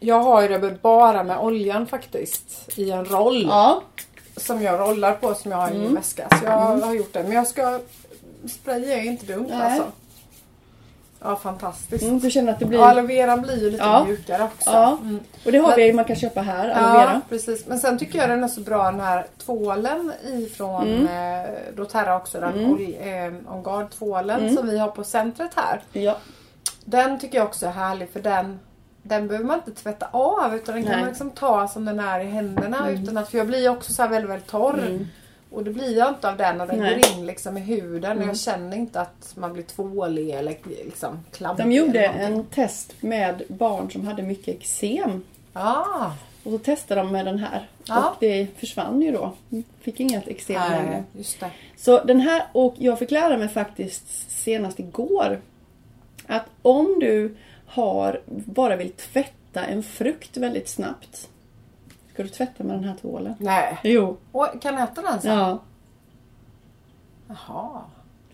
Jag 0.00 0.20
har 0.20 0.42
ju 0.42 0.48
det 0.48 0.82
bara 0.82 1.24
med 1.24 1.38
oljan 1.38 1.86
faktiskt. 1.86 2.78
I 2.78 2.90
en 2.90 3.04
roll. 3.04 3.46
Ja. 3.48 3.82
Som 4.36 4.62
jag 4.62 4.80
rollar 4.80 5.12
på 5.12 5.34
som 5.34 5.50
jag 5.50 5.58
har 5.58 5.70
i 5.70 5.78
min 5.78 5.94
väska. 5.94 6.28
Så 6.30 6.44
jag 6.44 6.50
har 6.78 6.94
gjort 6.94 7.12
det. 7.12 7.22
Men 7.22 7.32
jag 7.32 7.46
ska 7.46 7.80
spraya 8.48 8.96
är 8.96 9.02
inte 9.02 9.26
dumt 9.26 9.46
Nej. 9.50 9.60
alltså. 9.60 9.92
Ja 11.24 11.36
fantastiskt. 11.36 12.04
Mm, 12.04 12.18
du 12.18 12.30
känner 12.30 12.52
att 12.52 12.58
det 12.58 12.64
blir... 12.64 12.78
Ja, 12.78 12.90
aloe 12.90 13.06
vera 13.06 13.36
blir 13.36 13.56
ju 13.64 13.70
lite 13.70 13.84
Ja. 13.84 14.04
mjukare 14.04 14.42
också. 14.42 14.70
Ja. 14.70 14.98
Mm. 15.02 15.20
Och 15.44 15.52
det 15.52 15.58
har 15.58 15.68
Men- 15.68 15.76
vi, 15.76 15.92
man 15.92 16.04
kan 16.04 16.16
köpa 16.16 16.40
här, 16.40 16.68
aloe 16.68 16.88
Ja, 16.88 17.06
vera. 17.06 17.20
precis. 17.28 17.66
Men 17.66 17.78
sen 17.78 17.98
tycker 17.98 18.18
jag 18.18 18.28
den 18.30 18.44
är 18.44 18.48
så 18.48 18.60
bra 18.60 18.84
den 18.90 19.00
här 19.00 19.26
tvålen 19.44 20.12
ifrån 20.32 20.88
Mm. 20.88 21.06
eh, 21.44 21.50
doTERRA 21.76 22.16
också. 22.16 22.40
Den 22.40 22.64
mm. 22.64 23.34
eh, 23.44 23.54
On 23.54 23.62
Guard 23.62 23.90
tvålen 23.90 24.40
Mm. 24.40 24.56
som 24.56 24.66
vi 24.68 24.78
har 24.78 24.88
på 24.88 25.04
centret 25.04 25.50
här. 25.56 25.80
Ja. 25.92 26.16
Den 26.84 27.18
tycker 27.20 27.38
jag 27.38 27.46
också 27.46 27.66
är 27.66 27.70
härlig 27.70 28.08
för 28.12 28.20
den 28.20 28.60
den 29.06 29.28
behöver 29.28 29.46
man 29.46 29.58
inte 29.66 29.82
tvätta 29.82 30.06
av 30.12 30.54
utan 30.54 30.74
den 30.74 30.82
kan 30.84 30.92
Nej. 30.92 31.00
man 31.00 31.08
liksom 31.08 31.30
ta 31.30 31.68
som 31.68 31.84
den 31.84 32.00
är 32.00 32.20
i 32.20 32.24
händerna. 32.24 32.90
Utan 32.90 33.16
att, 33.16 33.30
för 33.30 33.38
jag 33.38 33.46
blir 33.46 33.68
också 33.68 33.92
så 33.92 34.06
väldigt, 34.06 34.30
väldigt 34.30 34.48
torr. 34.50 35.06
Och 35.54 35.64
det 35.64 35.70
blir 35.70 35.96
jag 35.98 36.08
inte 36.08 36.30
av 36.30 36.36
den 36.36 36.60
och 36.60 36.66
den 36.66 36.78
Nej. 36.78 37.00
går 37.00 37.18
in 37.18 37.26
liksom 37.26 37.56
i 37.56 37.60
huden. 37.60 38.18
Och 38.18 38.24
jag 38.28 38.38
känner 38.38 38.76
inte 38.76 39.00
att 39.00 39.32
man 39.34 39.52
blir 39.52 39.62
tvålig 39.62 40.30
eller 40.30 40.56
liksom 40.84 41.24
klabbig. 41.32 41.66
De 41.66 41.72
gjorde 41.72 42.04
en 42.06 42.44
test 42.44 42.94
med 43.00 43.42
barn 43.48 43.90
som 43.90 44.06
hade 44.06 44.22
mycket 44.22 44.54
eksem. 44.54 45.22
Ah, 45.52 46.10
Och 46.44 46.52
så 46.52 46.58
testade 46.58 47.00
de 47.00 47.12
med 47.12 47.26
den 47.26 47.38
här. 47.38 47.68
Ja. 47.84 48.08
Och 48.08 48.16
det 48.20 48.46
försvann 48.56 49.02
ju 49.02 49.12
då. 49.12 49.32
Fick 49.80 50.00
inget 50.00 50.28
eksem 50.28 50.70
längre. 50.70 51.04
Så 51.76 52.04
den 52.04 52.20
här, 52.20 52.46
och 52.52 52.74
jag 52.78 52.98
fick 52.98 53.10
lära 53.10 53.36
mig 53.36 53.48
faktiskt 53.48 54.30
senast 54.30 54.78
igår. 54.78 55.40
Att 56.26 56.46
om 56.62 56.96
du 57.00 57.36
har, 57.66 58.20
bara 58.26 58.76
vill 58.76 58.92
tvätta 58.92 59.64
en 59.64 59.82
frukt 59.82 60.36
väldigt 60.36 60.68
snabbt. 60.68 61.28
Ska 62.14 62.22
du 62.22 62.28
tvätta 62.28 62.64
med 62.64 62.76
den 62.76 62.84
här 62.84 62.94
tvålen? 63.00 63.34
Nej. 63.38 63.78
Jo. 63.82 64.16
Och 64.32 64.48
kan 64.62 64.78
äta 64.78 65.02
den 65.02 65.20
sen? 65.20 65.38
Ja. 65.38 65.58
Jaha. 67.28 67.80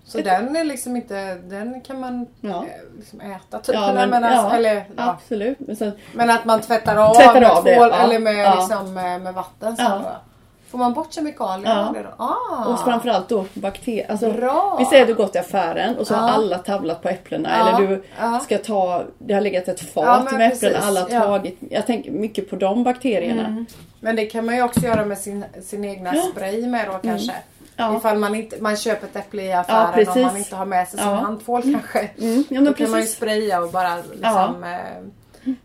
Så 0.04 0.18
den 0.18 0.56
är 0.56 0.64
liksom 0.64 0.96
inte, 0.96 1.34
den 1.34 1.80
kan 1.80 2.00
man 2.00 2.26
Ja. 2.40 2.64
eh, 2.64 2.96
liksom 2.96 3.20
äta 3.20 3.58
typ? 3.58 3.74
Ja, 3.74 3.92
men, 3.94 4.10
men, 4.10 4.24
alltså, 4.24 4.46
ja, 4.46 4.56
eller, 4.56 4.74
ja. 4.74 4.84
absolut. 5.10 5.58
Men 5.60 5.76
sen, 5.76 5.92
men 6.14 6.30
att 6.30 6.44
man 6.44 6.60
tvättar 6.60 6.96
av 6.96 7.14
Tvättar 7.14 7.40
med 7.40 7.50
av 7.50 7.64
det, 7.64 7.74
tvål 7.76 7.88
ja. 7.90 7.96
eller 7.96 8.18
med, 8.18 8.54
liksom, 8.56 8.94
med, 8.94 9.20
med 9.20 9.34
vatten 9.34 9.76
sen 9.76 9.86
Ja. 9.86 9.98
då? 9.98 10.29
Får 10.70 10.78
man 10.78 10.92
bort 10.94 11.12
kemikalier 11.12 11.70
Ja. 12.18 12.36
Ah. 12.50 12.64
och 12.72 12.80
framförallt 12.80 13.28
då 13.28 13.44
bakterier. 13.54 14.10
Alltså, 14.10 14.32
Bra. 14.32 14.76
vi 14.78 14.84
säger 14.84 15.02
att 15.02 15.08
du 15.08 15.14
gått 15.14 15.32
till 15.32 15.40
affären 15.40 15.96
och 15.98 16.06
så 16.06 16.14
har 16.14 16.28
alla 16.28 16.58
tavlat 16.58 17.02
på 17.02 17.08
äpplena. 17.08 17.48
Ja. 17.58 17.68
Eller 17.78 17.88
du 17.88 18.02
ska 18.44 18.58
ta, 18.58 19.02
det 19.18 19.34
har 19.34 19.40
legat 19.40 19.68
ett 19.68 19.80
fat 19.80 20.04
Ja, 20.06 20.22
med 20.38 20.46
äpplen, 20.52 20.70
precis. 20.70 20.86
alla 20.88 21.00
har 21.00 21.10
Ja. 21.10 21.20
tagit. 21.20 21.58
Jag 21.70 21.86
tänker 21.86 22.10
mycket 22.10 22.50
på 22.50 22.56
de 22.56 22.84
bakterierna. 22.84 23.64
Men 24.00 24.16
det 24.16 24.26
kan 24.26 24.46
man 24.46 24.56
ju 24.56 24.62
också 24.62 24.80
göra 24.80 25.04
med 25.04 25.18
sin, 25.18 25.44
sin 25.62 25.84
egna 25.84 26.12
spray 26.14 26.66
med 26.66 26.86
då 26.86 26.92
kanske. 26.92 27.32
Mm. 27.32 27.42
Ja. 27.76 27.96
Ifall 27.96 28.18
man, 28.18 28.34
inte, 28.34 28.56
man 28.62 28.76
köper 28.76 29.06
ett 29.06 29.16
äpple 29.16 29.42
i 29.42 29.52
affären 29.52 29.80
Ja, 29.80 29.90
precis. 29.94 30.22
man 30.26 30.36
inte 30.36 30.56
har 30.56 30.64
med 30.66 30.88
sig 30.88 30.98
sin 30.98 31.08
Ja. 31.08 31.14
handtvål 31.14 31.62
kanske. 31.62 32.10
Mm, 32.18 32.44
ja, 32.48 32.60
Då 32.60 32.72
kan 32.74 32.90
man 32.90 33.00
ju 33.00 33.04
precis. 33.04 33.16
spraya 33.16 33.60
och 33.60 33.70
bara 33.70 33.96
liksom... 33.96 34.64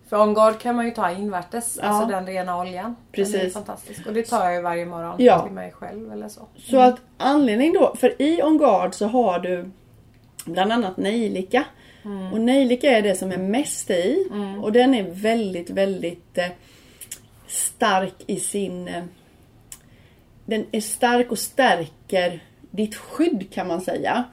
För 0.09 0.21
On 0.21 0.33
Guard 0.33 0.59
kan 0.59 0.75
man 0.75 0.85
ju 0.85 0.91
ta 0.91 1.11
invärtes, 1.11 1.79
Ja. 1.81 1.87
alltså 1.87 2.07
den 2.07 2.25
rena 2.27 2.59
oljan. 2.59 2.83
Den 2.83 2.93
är 2.93 3.11
Precis. 3.11 3.53
fantastisk. 3.53 4.07
Och 4.07 4.13
det 4.13 4.23
tar 4.23 4.45
jag 4.45 4.55
ju 4.55 4.61
varje 4.61 4.85
morgon 4.85 5.15
Ja. 5.19 5.41
till 5.43 5.51
mig 5.51 5.71
själv 5.71 6.11
eller 6.11 6.29
så. 6.29 6.41
Så 6.57 6.79
att 6.79 6.95
anledning 7.17 7.73
då, 7.73 7.95
för 7.95 8.21
i 8.21 8.43
On 8.43 8.57
Guard 8.57 8.93
så 8.93 9.07
har 9.07 9.39
du 9.39 9.71
bland 10.45 10.71
annat 10.71 10.97
nejlika. 10.97 11.63
Och 12.33 12.41
nejlika 12.41 12.91
är 12.97 13.01
det 13.01 13.15
som 13.15 13.31
är 13.31 13.37
mest 13.37 13.89
i. 13.89 14.27
Och 14.61 14.71
den 14.71 14.93
är 14.93 15.03
väldigt, 15.03 15.69
väldigt 15.69 16.37
eh, 16.37 16.47
stark 17.47 18.13
i 18.27 18.39
sin... 18.39 18.87
Eh, 18.87 19.03
den 20.45 20.65
är 20.71 20.81
stark 20.81 21.31
och 21.31 21.39
stärker 21.39 22.43
ditt 22.71 22.95
skydd 22.95 23.53
kan 23.53 23.67
man 23.67 23.81
säga. 23.81 24.23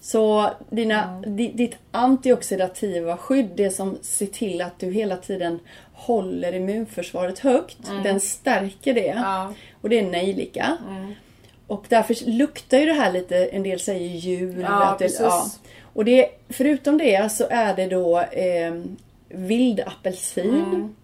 Så 0.00 0.50
dina, 0.70 1.20
di- 1.26 1.52
ditt 1.54 1.76
antioxidativa 1.90 3.16
skydd, 3.16 3.48
det 3.56 3.70
som 3.70 3.98
ser 4.02 4.26
till 4.26 4.60
att 4.62 4.78
du 4.78 4.90
hela 4.92 5.16
tiden 5.16 5.60
håller 5.92 6.54
immunförsvaret 6.54 7.38
högt, 7.38 7.76
den 8.04 8.20
stärker 8.20 8.94
det. 8.94 9.06
Ja. 9.16 9.52
Och 9.80 9.88
det 9.88 9.98
är 9.98 10.02
nejlika. 10.10 10.76
Och 11.66 11.84
därför 11.88 12.30
luktar 12.30 12.78
ju 12.78 12.86
det 12.86 12.92
här 12.92 13.12
lite, 13.12 13.46
en 13.46 13.62
del 13.62 13.80
säger 13.80 14.08
jul. 14.08 14.60
Ja, 14.60 14.84
att 14.84 14.98
det, 14.98 15.04
precis. 15.04 15.60
Och 15.92 16.04
det, 16.04 16.28
förutom 16.48 16.98
det 16.98 17.32
så 17.32 17.46
är 17.50 17.76
det 17.76 17.86
då 17.86 18.18
eh, 18.20 18.74
vildapelsin. 19.28 20.54
Mm. 20.54 20.94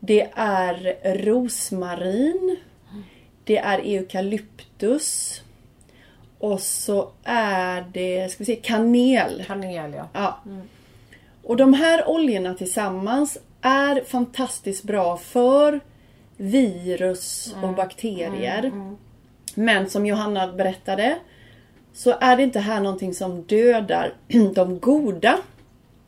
Det 0.00 0.28
är 0.34 0.96
rosmarin. 1.24 2.56
Det 3.44 3.58
är 3.58 3.78
eukalyptus. 3.78 5.40
Och 6.44 6.60
så 6.60 7.10
är 7.24 7.84
det, 7.92 8.30
ska 8.30 8.38
vi 8.38 8.44
se, 8.44 8.56
kanel. 8.56 9.44
Kanel 9.46 9.94
ja. 9.94 10.08
Ja. 10.12 10.40
Och 11.42 11.56
de 11.56 11.74
här 11.74 12.08
oljorna 12.08 12.54
tillsammans 12.54 13.38
är 13.60 14.04
fantastiskt 14.04 14.84
bra 14.84 15.16
för 15.16 15.80
virus 16.36 17.54
och 17.62 17.74
bakterier. 17.74 18.72
Men 19.54 19.90
som 19.90 20.06
Johanna 20.06 20.52
berättade 20.52 21.18
så 21.92 22.14
är 22.20 22.36
det 22.36 22.42
inte 22.42 22.60
här 22.60 22.80
någonting 22.80 23.14
som 23.14 23.42
dödar 23.42 24.14
de 24.54 24.78
goda 24.78 25.38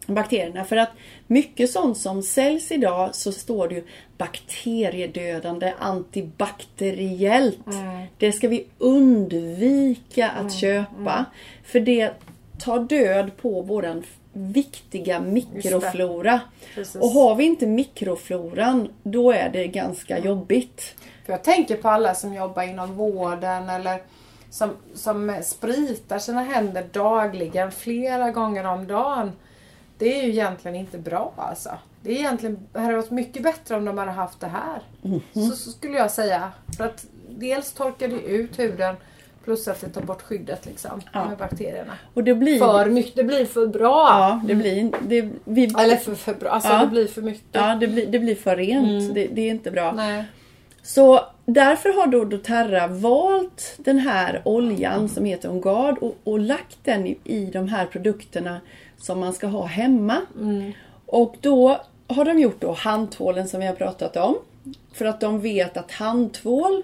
bakterierna. 0.07 0.65
För 0.65 0.77
att 0.77 0.91
mycket 1.27 1.71
sånt 1.71 1.99
som 1.99 2.23
säljs 2.23 2.73
idag 2.73 3.15
så 3.15 3.33
står 3.33 3.69
det 3.69 3.75
ju 3.75 3.85
bakteriedödande, 4.19 5.73
antibakteriellt. 5.79 7.59
Det 8.19 8.33
ska 8.33 8.49
vi 8.49 8.67
undvika 8.79 10.31
att 10.31 10.53
köpa. 10.53 11.25
För 11.65 11.81
det 11.81 12.13
tar 12.59 12.79
död 12.79 13.31
på 13.37 13.63
våran 13.63 14.03
viktiga 14.33 15.21
mikroflora. 15.21 16.41
Och 17.01 17.11
har 17.11 17.35
vi 17.35 17.45
inte 17.45 17.67
mikrofloran, 17.67 18.89
då 19.03 19.33
är 19.33 19.49
det 19.49 19.67
ganska 19.67 20.19
jobbigt. 20.19 20.95
För 21.25 21.33
jag 21.33 21.45
tänker 21.45 21.77
på 21.77 21.89
alla 21.89 22.15
som 22.15 22.35
jobbar 22.35 22.63
inom 22.63 22.97
vården 22.97 23.69
eller 23.69 24.03
som, 24.51 24.71
som 24.95 25.41
spritar 25.43 26.19
sina 26.19 26.43
händer 26.43 26.87
dagligen, 26.93 27.73
flera 27.73 28.31
gånger 28.31 28.65
om 28.67 28.87
dagen. 28.87 29.33
Det 29.99 30.19
är 30.21 30.23
ju 30.25 30.31
egentligen 30.31 30.75
inte 30.77 30.99
bra 30.99 31.33
alltså. 31.37 31.71
Det 32.03 32.11
är 32.11 32.17
egentligen, 32.19 32.59
det 32.73 32.81
hade 32.81 32.97
varit 32.97 33.11
mycket 33.11 33.43
bättre 33.43 33.77
om 33.77 33.85
de 33.85 33.99
hade 33.99 34.11
haft 34.11 34.41
det 34.41 34.47
här. 34.47 34.83
Så, 35.35 35.57
så 35.57 35.71
skulle 35.71 35.99
jag 35.99 36.11
säga. 36.11 36.53
För 36.77 36.85
att 36.85 37.07
dels 37.29 37.73
torkar 37.73 38.09
det 38.09 38.21
ut 38.21 38.59
huden 38.59 38.97
plus 39.45 39.69
att 39.69 39.81
det 39.81 39.89
tar 39.89 40.01
bort 40.03 40.23
skyddet 40.23 40.67
liksom 40.67 41.03
Ja. 41.13 41.29
med 41.29 41.39
bakterierna. 41.39 41.93
Och 42.15 42.25
det 42.25 42.35
blir... 42.35 42.59
För 42.59 42.87
mycket, 42.91 43.17
det 43.17 43.25
blir 43.25 43.45
för 43.45 43.67
bra. 43.67 44.07
Ja, 44.11 44.41
det 44.47 44.55
blir... 44.55 44.93
Det, 45.09 45.31
vi, 45.45 45.65
Eller 45.65 45.97
för, 45.97 46.15
för 46.15 46.35
bra, 46.35 46.51
alltså 46.51 46.73
Ja. 46.73 46.81
det 46.81 46.87
blir 46.87 47.07
för 47.07 47.23
mycket. 47.23 47.45
ja, 47.53 47.75
det 47.75 47.87
blir, 47.89 48.07
det 48.07 48.19
blir 48.19 48.35
för 48.35 48.57
rent. 48.57 49.15
Det, 49.15 49.27
det 49.27 49.41
är 49.41 49.51
inte 49.51 49.71
bra. 49.71 49.93
Nej. 49.93 50.25
Så 50.83 51.21
därför 51.47 51.89
har 52.01 52.07
då 52.07 52.25
doTERRA 52.25 52.87
valt 52.87 53.75
den 53.77 53.99
här 53.99 54.43
oljan 54.45 55.09
som 55.09 55.25
heter 55.25 55.51
Ongard 55.51 55.99
och, 55.99 56.17
och 56.25 56.39
lagt 56.39 56.79
den 56.83 57.07
i, 57.07 57.19
i 57.25 57.45
de 57.45 57.69
här 57.69 57.87
produkterna 57.87 58.61
som 58.99 59.21
man 59.21 59.33
ska 59.33 59.47
ha 59.47 59.65
hemma. 59.65 60.21
Och 61.07 61.37
då 61.41 61.81
har 62.07 62.25
de 62.25 62.39
gjort 62.39 62.61
då 62.61 62.73
handtvålen 62.73 63.49
som 63.49 63.61
vi 63.61 63.67
har 63.67 63.75
pratat 63.75 64.17
om. 64.17 64.35
För 64.93 65.05
att 65.05 65.21
de 65.21 65.41
vet 65.41 65.77
att 65.77 65.93
handtvål, 65.93 66.83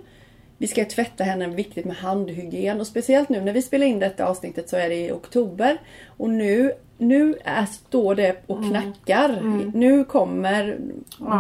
vi 0.59 0.66
ska 0.66 0.85
tvätta 0.85 1.25
händerna, 1.25 1.54
viktigt 1.54 1.85
med 1.85 1.97
handhygien. 1.97 2.81
Och 2.81 2.87
speciellt 2.87 3.28
nu 3.28 3.40
när 3.40 3.52
vi 3.52 3.62
spelar 3.62 3.87
in 3.87 3.99
detta 3.99 4.26
avsnittet 4.26 4.69
så 4.69 4.76
är 4.76 4.88
det 4.88 4.95
i 5.07 5.12
oktober. 5.12 5.78
Och 6.07 6.31
nu, 6.31 6.73
nu 6.99 7.35
är, 7.45 7.66
står 7.66 8.14
det 8.14 8.37
och 8.47 8.64
knackar. 8.69 9.40
Nu 9.75 10.04
kommer 10.04 10.78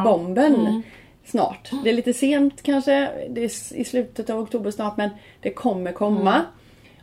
bomben 0.04 0.82
snart. 1.24 1.70
Det 1.84 1.90
är 1.90 1.94
lite 1.94 2.12
sent 2.12 2.62
kanske, 2.62 3.10
det 3.30 3.44
är 3.44 3.76
i 3.76 3.84
slutet 3.84 4.30
av 4.30 4.40
oktober 4.40 4.70
snart 4.70 4.96
men 4.96 5.10
det 5.40 5.50
kommer 5.50 5.92
komma. 5.92 6.42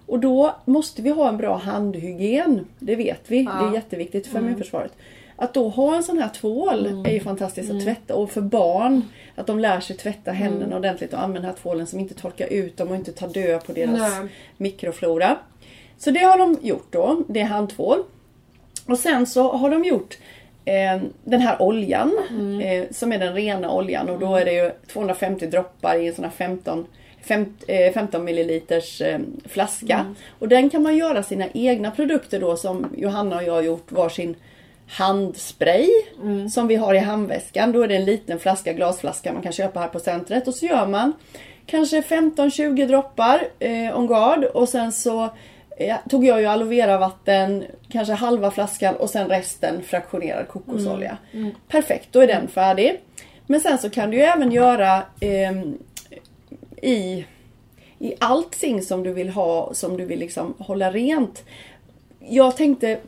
Och 0.10 0.20
då 0.20 0.56
måste 0.66 1.02
vi 1.02 1.10
ha 1.10 1.30
en 1.30 1.38
bra 1.38 1.58
handhygien. 1.58 2.66
Det 2.80 2.96
vet 2.96 3.22
vi. 3.28 3.44
Det 3.44 3.50
är 3.50 3.74
jätteviktigt 3.74 4.28
för 4.28 4.40
immunförsvaret. 4.40 4.92
Att 5.36 5.54
då 5.54 5.70
ha 5.70 5.96
en 5.96 6.04
sån 6.04 6.18
här 6.18 6.30
tvål 6.30 7.06
är 7.08 7.12
ju 7.12 7.20
fantastiskt 7.20 7.72
att 7.72 7.84
tvätta. 7.84 8.16
Och 8.16 8.32
för 8.32 8.42
barn, 8.42 9.02
att 9.36 9.48
de 9.48 9.60
lär 9.60 9.80
sig 9.80 9.98
tvätta 9.98 10.32
händerna 10.32 10.78
ordentligt 10.78 11.14
och 11.14 11.20
använda 11.20 11.48
den 11.48 11.56
här 11.56 11.62
tvålen 11.62 11.88
som 11.88 12.00
inte 12.00 12.14
torkar 12.14 12.48
ut 12.48 12.78
dem 12.78 12.90
och 12.90 12.96
inte 12.96 13.12
tar 13.12 13.28
död 13.28 13.66
på 13.66 13.72
deras 13.72 14.00
Nej. 14.00 14.30
mikroflora. 14.58 15.38
Så 15.98 16.12
det 16.12 16.20
har 16.20 16.38
de 16.38 16.58
gjort 16.62 16.88
då. 16.90 17.24
Det 17.28 17.40
är 17.40 17.46
handtvål. 17.46 18.04
Och 18.86 19.00
sen 19.00 19.26
så 19.26 19.52
har 19.52 19.70
de 19.70 19.84
gjort 19.86 20.18
eh, 20.66 21.02
den 21.24 21.42
här 21.42 21.62
oljan 21.62 22.12
eh, 22.64 22.86
som 22.92 23.12
är 23.12 23.20
den 23.20 23.34
rena 23.34 23.72
oljan 23.72 24.10
och 24.10 24.20
då 24.20 24.36
är 24.36 24.46
det 24.46 24.54
ju 24.54 24.72
250 24.88 25.48
droppar 25.48 25.96
i 25.96 26.08
en 26.08 26.16
sån 26.16 26.24
här 26.24 26.32
15 26.32 26.76
fem- 26.76 26.80
eh, 26.80 26.86
15 27.94 28.24
milliliters 28.24 29.02
eh, 29.02 29.20
flaska. 29.46 30.16
Och 30.40 30.48
den 30.48 30.70
kan 30.70 30.84
man 30.84 30.98
göra 30.98 31.24
sina 31.24 31.46
egna 31.54 31.92
produkter 31.92 32.40
då 32.40 32.56
som 32.56 32.94
Johanna 32.98 33.36
och 33.36 33.44
jag 33.44 33.54
har 33.54 33.62
gjort 33.62 33.92
varsin 33.92 34.36
handspray 34.88 35.88
som 36.52 36.68
vi 36.68 36.76
har 36.76 36.94
i 36.94 36.98
handväskan. 36.98 37.72
Då 37.72 37.82
är 37.82 37.88
det 37.88 37.96
en 37.96 38.06
liten 38.06 38.40
flaska, 38.40 38.74
glasflaska 38.74 39.34
man 39.34 39.42
kan 39.42 39.52
köpa 39.52 39.80
här 39.80 39.88
på 39.88 40.00
centret 40.00 40.48
och 40.48 40.56
så 40.56 40.66
gör 40.66 40.88
man 40.88 41.14
kanske 41.66 42.02
15-20 42.02 42.88
droppar 42.88 43.48
eh, 43.60 44.00
On 44.00 44.08
Guard 44.08 44.44
och 44.44 44.70
sen 44.70 44.92
så 44.92 45.30
eh, 45.78 45.96
tog 46.10 46.26
jag 46.26 46.40
ju 46.42 46.46
aloe 46.46 46.68
vera 46.68 46.98
vatten, 46.98 47.66
kanske 47.90 48.14
halva 48.14 48.52
flaskan 48.52 48.96
och 48.96 49.10
sen 49.10 49.28
resten 49.28 49.84
fraktionerad 49.84 50.48
kokosolja. 50.48 51.18
Perfekt, 51.68 52.08
då 52.12 52.20
är 52.20 52.28
den 52.28 52.48
färdig. 52.48 53.02
Men 53.48 53.60
sen 53.60 53.78
så 53.78 53.90
kan 53.90 54.12
du 54.12 54.18
ju 54.18 54.24
även 54.24 54.52
göra 54.52 55.04
ehm, 55.20 55.78
i, 56.84 57.26
i 58.00 58.14
allting 58.20 58.82
som 58.82 59.04
du 59.04 59.14
vill 59.14 59.30
ha, 59.30 59.74
som 59.74 59.98
du 59.98 60.06
vill 60.06 60.20
liksom 60.20 60.54
hålla 60.58 60.92
rent. 60.92 61.44
Jag 62.20 62.58
tänkte 62.58 63.00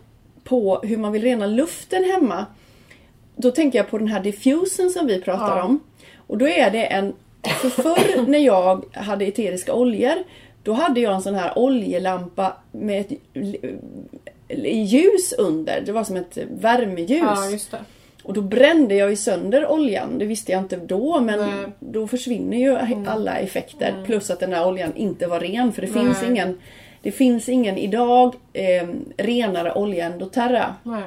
på 0.44 0.80
hur 0.84 0.98
man 0.98 1.12
vill 1.12 1.22
rena 1.22 1.46
luften 1.48 2.04
hemma. 2.04 2.46
Då 3.36 3.52
tänker 3.52 3.80
jag 3.80 3.90
på 3.90 3.98
den 3.98 4.08
här 4.08 4.24
diffusen 4.24 4.90
som 4.90 5.08
vi 5.08 5.22
pratar 5.22 5.58
Ja. 5.58 5.64
om. 5.64 5.80
Och 6.28 6.38
då 6.38 6.48
är 6.48 6.72
det 6.72 6.86
en... 6.86 7.14
För 7.62 7.70
förr 7.70 8.26
när 8.28 8.40
jag 8.40 8.86
hade 8.94 9.26
eteriska 9.26 9.74
oljor 9.74 10.16
då 10.64 10.74
hade 10.74 11.00
jag 11.00 11.14
en 11.16 11.22
sån 11.22 11.36
här 11.36 11.58
oljelampa 11.58 12.54
med 12.72 13.02
ett 13.02 13.12
ljus 14.92 15.34
under. 15.34 15.82
Det 15.82 15.92
var 15.92 16.04
som 16.04 16.16
ett 16.16 16.38
värmeljus. 16.52 17.22
Ja, 17.22 17.50
just 17.50 17.72
det. 17.72 17.80
Och 18.24 18.34
då 18.34 18.42
brände 18.42 18.96
jag 18.96 19.10
ju 19.10 19.16
sönder 19.16 19.72
oljan. 19.72 20.18
Det 20.18 20.26
visste 20.26 20.52
jag 20.52 20.62
inte 20.62 20.76
då 20.78 21.20
men 21.20 21.40
Nej. 21.40 21.66
då 21.80 22.08
försvinner 22.08 22.58
ju 22.58 22.78
alla 23.08 23.38
effekter. 23.38 24.04
Plus 24.06 24.30
att 24.30 24.40
den 24.40 24.54
här 24.54 24.68
oljan 24.68 24.96
inte 24.96 25.28
var 25.28 25.40
ren 25.40 25.72
för 25.72 25.82
det 25.82 25.88
finns 25.88 26.22
Nej. 26.22 26.32
ingen 26.32 26.60
Det 27.02 27.12
finns 27.12 27.50
ingen 27.50 27.78
idag 27.78 28.36
eh, 28.54 28.88
renare 29.18 29.74
olja 29.74 30.06
än 30.06 30.20
doTERRA. 30.20 30.76
Nej. 30.84 31.04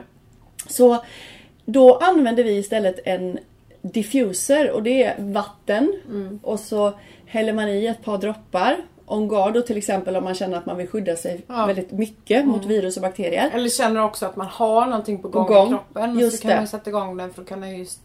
Så 0.69 1.05
då 1.65 1.97
använder 1.97 2.45
vi 2.45 2.59
istället 2.59 3.01
en 3.05 3.39
diffuser 3.83 4.71
och 4.71 4.83
det 4.83 5.03
är 5.05 5.15
vatten 5.19 5.93
Mm. 6.09 6.41
och 6.43 6.61
så 6.61 6.93
häller 7.27 7.53
man 7.53 7.69
i 7.69 7.87
ett 7.87 8.05
par 8.05 8.19
droppar. 8.19 8.77
On 9.07 9.29
guard 9.29 9.55
då 9.55 9.63
till 9.63 9.77
exempel 9.77 10.17
om 10.17 10.25
man 10.25 10.35
känner 10.35 10.59
att 10.59 10.67
man 10.67 10.77
vill 10.77 10.89
skydda 10.89 11.17
sig 11.17 11.41
Ja. 11.47 11.55
Mm. 11.55 11.67
väldigt 11.67 11.93
mycket 11.93 12.47
mot 12.47 12.65
virus 12.67 12.97
och 12.97 13.03
bakterier. 13.03 13.51
Eller 13.55 13.69
känner 13.69 14.03
också 14.03 14.27
att 14.27 14.37
man 14.37 14.47
har 14.47 14.87
någonting 14.87 15.23
på 15.23 15.29
gång, 15.29 15.47
gång. 15.47 15.67
i 15.67 15.71
kroppen. 15.71 16.19
Just 16.19 16.37
så 16.37 16.43
kan 16.43 16.51
det. 16.51 16.57
man 16.57 16.67
sätta 16.67 16.91
igång 16.91 17.17
den 17.17 17.33
för 17.33 17.43
då 17.43 17.49
kan 17.49 17.61
den 17.61 17.79
just 17.79 18.01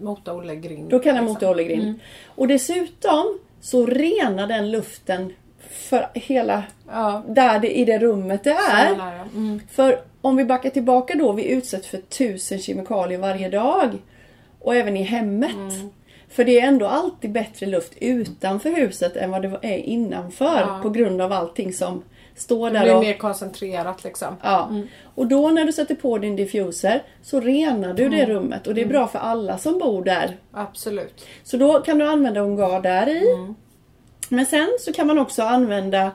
mota 0.00 0.34
Olle 0.34 0.56
Grind. 0.56 0.90
Då 0.90 0.98
kan 0.98 1.14
den 1.14 1.24
liksom. 1.24 1.34
mota 1.34 1.50
Olle 1.50 1.94
Och 2.26 2.48
dessutom 2.48 3.38
så 3.60 3.86
renar 3.86 4.46
den 4.46 4.70
luften 4.70 5.32
för 5.70 6.06
hela 6.14 6.64
Ja. 6.88 7.22
där 7.28 7.58
det, 7.58 7.78
i 7.78 7.84
det 7.84 7.98
rummet 7.98 8.44
det 8.44 8.56
är. 8.70 8.94
Mm. 9.34 9.60
För 9.70 10.00
om 10.20 10.36
vi 10.36 10.44
backar 10.44 10.70
tillbaka 10.70 11.14
då, 11.14 11.32
vi 11.32 11.48
utsätts 11.48 11.88
för 11.88 11.98
tusen 11.98 12.58
kemikalier 12.58 13.18
varje 13.18 13.48
dag. 13.48 13.98
Och 14.60 14.76
även 14.76 14.96
i 14.96 15.02
hemmet. 15.02 15.54
Mm. 15.54 15.90
För 16.32 16.44
det 16.44 16.60
är 16.60 16.66
ändå 16.68 16.86
alltid 16.86 17.32
bättre 17.32 17.66
luft 17.66 17.92
utanför 18.00 18.70
huset 18.70 19.16
än 19.16 19.30
vad 19.30 19.42
det 19.42 19.58
är 19.62 19.78
innanför. 19.78 20.60
Ja. 20.60 20.80
På 20.82 20.90
grund 20.90 21.20
av 21.20 21.32
allting 21.32 21.72
som 21.72 22.02
står 22.36 22.70
Det 22.70 22.78
där. 22.78 22.84
blir 22.84 22.94
och, 22.96 23.02
mer 23.02 23.14
koncentrerat 23.16 24.04
liksom. 24.04 24.36
ja. 24.42 24.70
och 25.14 25.26
då 25.26 25.50
när 25.50 25.64
du 25.64 25.72
sätter 25.72 25.94
på 25.94 26.18
din 26.18 26.36
diffuser 26.36 27.02
så 27.22 27.40
renar 27.40 27.94
du 27.94 28.04
Mm. 28.04 28.18
det 28.18 28.26
rummet. 28.26 28.66
Och 28.66 28.74
det 28.74 28.80
är 28.82 28.86
bra 28.86 29.06
för 29.06 29.18
alla 29.18 29.58
som 29.58 29.78
bor 29.78 30.04
där. 30.04 30.36
Absolut. 30.52 31.26
Så 31.42 31.56
då 31.56 31.80
kan 31.80 31.98
du 31.98 32.04
använda 32.08 32.40
Ungar 32.40 32.80
där 32.82 33.08
i. 33.08 33.32
Mm. 33.34 33.54
Men 34.28 34.46
sen 34.46 34.68
så 34.80 34.92
kan 34.92 35.06
man 35.06 35.18
också 35.18 35.42
använda 35.42 36.10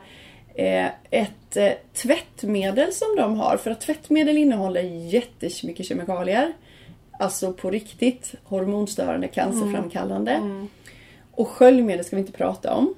eh, 0.55 0.85
ett 1.09 1.57
eh, 1.57 1.71
tvättmedel 1.93 2.93
som 2.93 3.15
de 3.17 3.39
har. 3.39 3.57
För 3.57 3.71
att 3.71 3.81
tvättmedel 3.81 4.37
innehåller 4.37 4.81
jättemycket 4.81 5.85
kemikalier. 5.85 6.53
Alltså 7.17 7.53
på 7.53 7.69
riktigt 7.69 8.33
hormonstörande, 8.43 9.27
cancerframkallande. 9.27 10.31
Och 11.31 11.47
sköljmedel 11.47 12.05
ska 12.05 12.15
vi 12.15 12.19
inte 12.19 12.31
prata 12.31 12.73
om. 12.73 12.93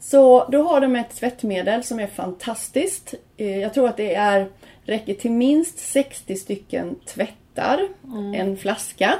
Så 0.00 0.44
då 0.48 0.62
har 0.62 0.80
de 0.80 0.96
ett 0.96 1.10
tvättmedel 1.16 1.84
som 1.84 2.00
är 2.00 2.06
fantastiskt. 2.06 3.14
Eh, 3.36 3.58
Jag 3.58 3.74
tror 3.74 3.88
att 3.88 3.96
det 3.96 4.14
är, 4.14 4.48
räcker 4.84 5.14
till 5.14 5.30
minst 5.32 5.78
60 5.78 6.36
stycken 6.36 6.94
tvättar. 7.06 7.88
En 8.34 8.56
flaska. 8.56 9.14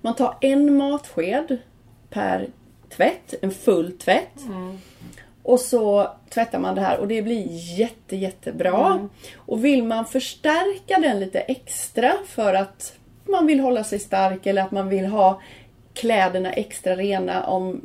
Man 0.00 0.14
tar 0.14 0.36
en 0.40 0.76
matsked 0.76 1.58
per 2.10 2.46
tvätt, 2.96 3.34
en 3.42 3.50
full 3.50 3.92
tvätt. 3.98 4.38
Och 5.42 5.60
så 5.60 6.10
tvättar 6.30 6.58
man 6.58 6.74
det 6.74 6.80
här 6.80 6.98
och 6.98 7.08
det 7.08 7.22
blir 7.22 7.46
jätte 7.78 8.16
jättebra. 8.16 9.08
Och 9.36 9.64
vill 9.64 9.84
man 9.84 10.04
förstärka 10.06 10.98
den 10.98 11.20
lite 11.20 11.40
extra 11.40 12.12
för 12.26 12.54
att 12.54 12.92
man 13.28 13.46
vill 13.46 13.60
hålla 13.60 13.84
sig 13.84 13.98
stark 13.98 14.46
eller 14.46 14.62
att 14.62 14.70
man 14.70 14.88
vill 14.88 15.06
ha 15.06 15.40
kläderna 15.94 16.52
extra 16.52 16.96
rena 16.96 17.44
om 17.44 17.80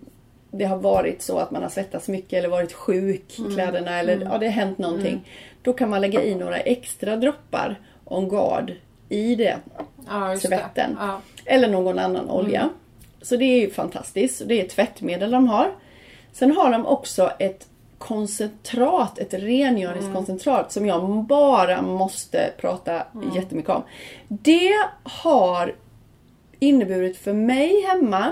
det 0.51 0.65
har 0.65 0.77
varit 0.77 1.21
så 1.21 1.37
att 1.37 1.51
man 1.51 1.61
har 1.63 1.69
svettats 1.69 2.07
mycket 2.07 2.33
eller 2.33 2.49
varit 2.49 2.73
sjuk 2.73 3.39
i 3.39 3.53
kläderna 3.53 3.99
eller 3.99 4.21
ja, 4.31 4.37
det 4.37 4.45
har 4.45 4.53
hänt 4.53 4.77
någonting. 4.77 5.29
Då 5.61 5.73
kan 5.73 5.89
man 5.89 6.01
lägga 6.01 6.23
i 6.23 6.35
några 6.35 6.57
extra 6.57 7.15
droppar 7.15 7.79
On 8.05 8.29
Guard 8.29 8.73
i 9.09 9.35
det 9.35 9.57
Ja, 10.09 10.31
just 10.31 10.45
tvätten. 10.45 10.91
det. 10.91 10.97
Ja. 10.99 11.21
Eller 11.45 11.67
någon 11.67 11.99
annan 11.99 12.29
olja. 12.29 12.69
Så 13.21 13.35
det 13.35 13.45
är 13.45 13.61
ju 13.61 13.69
fantastiskt. 13.69 14.41
Det 14.45 14.59
är 14.59 14.65
ett 14.65 14.71
tvättmedel 14.71 15.31
de 15.31 15.47
har. 15.47 15.71
Sen 16.33 16.51
har 16.51 16.71
de 16.71 16.85
också 16.85 17.31
ett 17.39 17.67
koncentrat, 18.03 19.19
ett 19.19 19.33
rengöringskoncentrat 19.33 20.71
som 20.71 20.85
jag 20.85 21.23
bara 21.23 21.81
måste 21.81 22.53
prata 22.61 23.03
jättemycket 23.35 23.71
om. 23.71 23.83
Det 24.27 24.73
har 25.03 25.75
inneburit 26.59 27.17
för 27.17 27.33
mig 27.33 27.85
hemma 27.87 28.31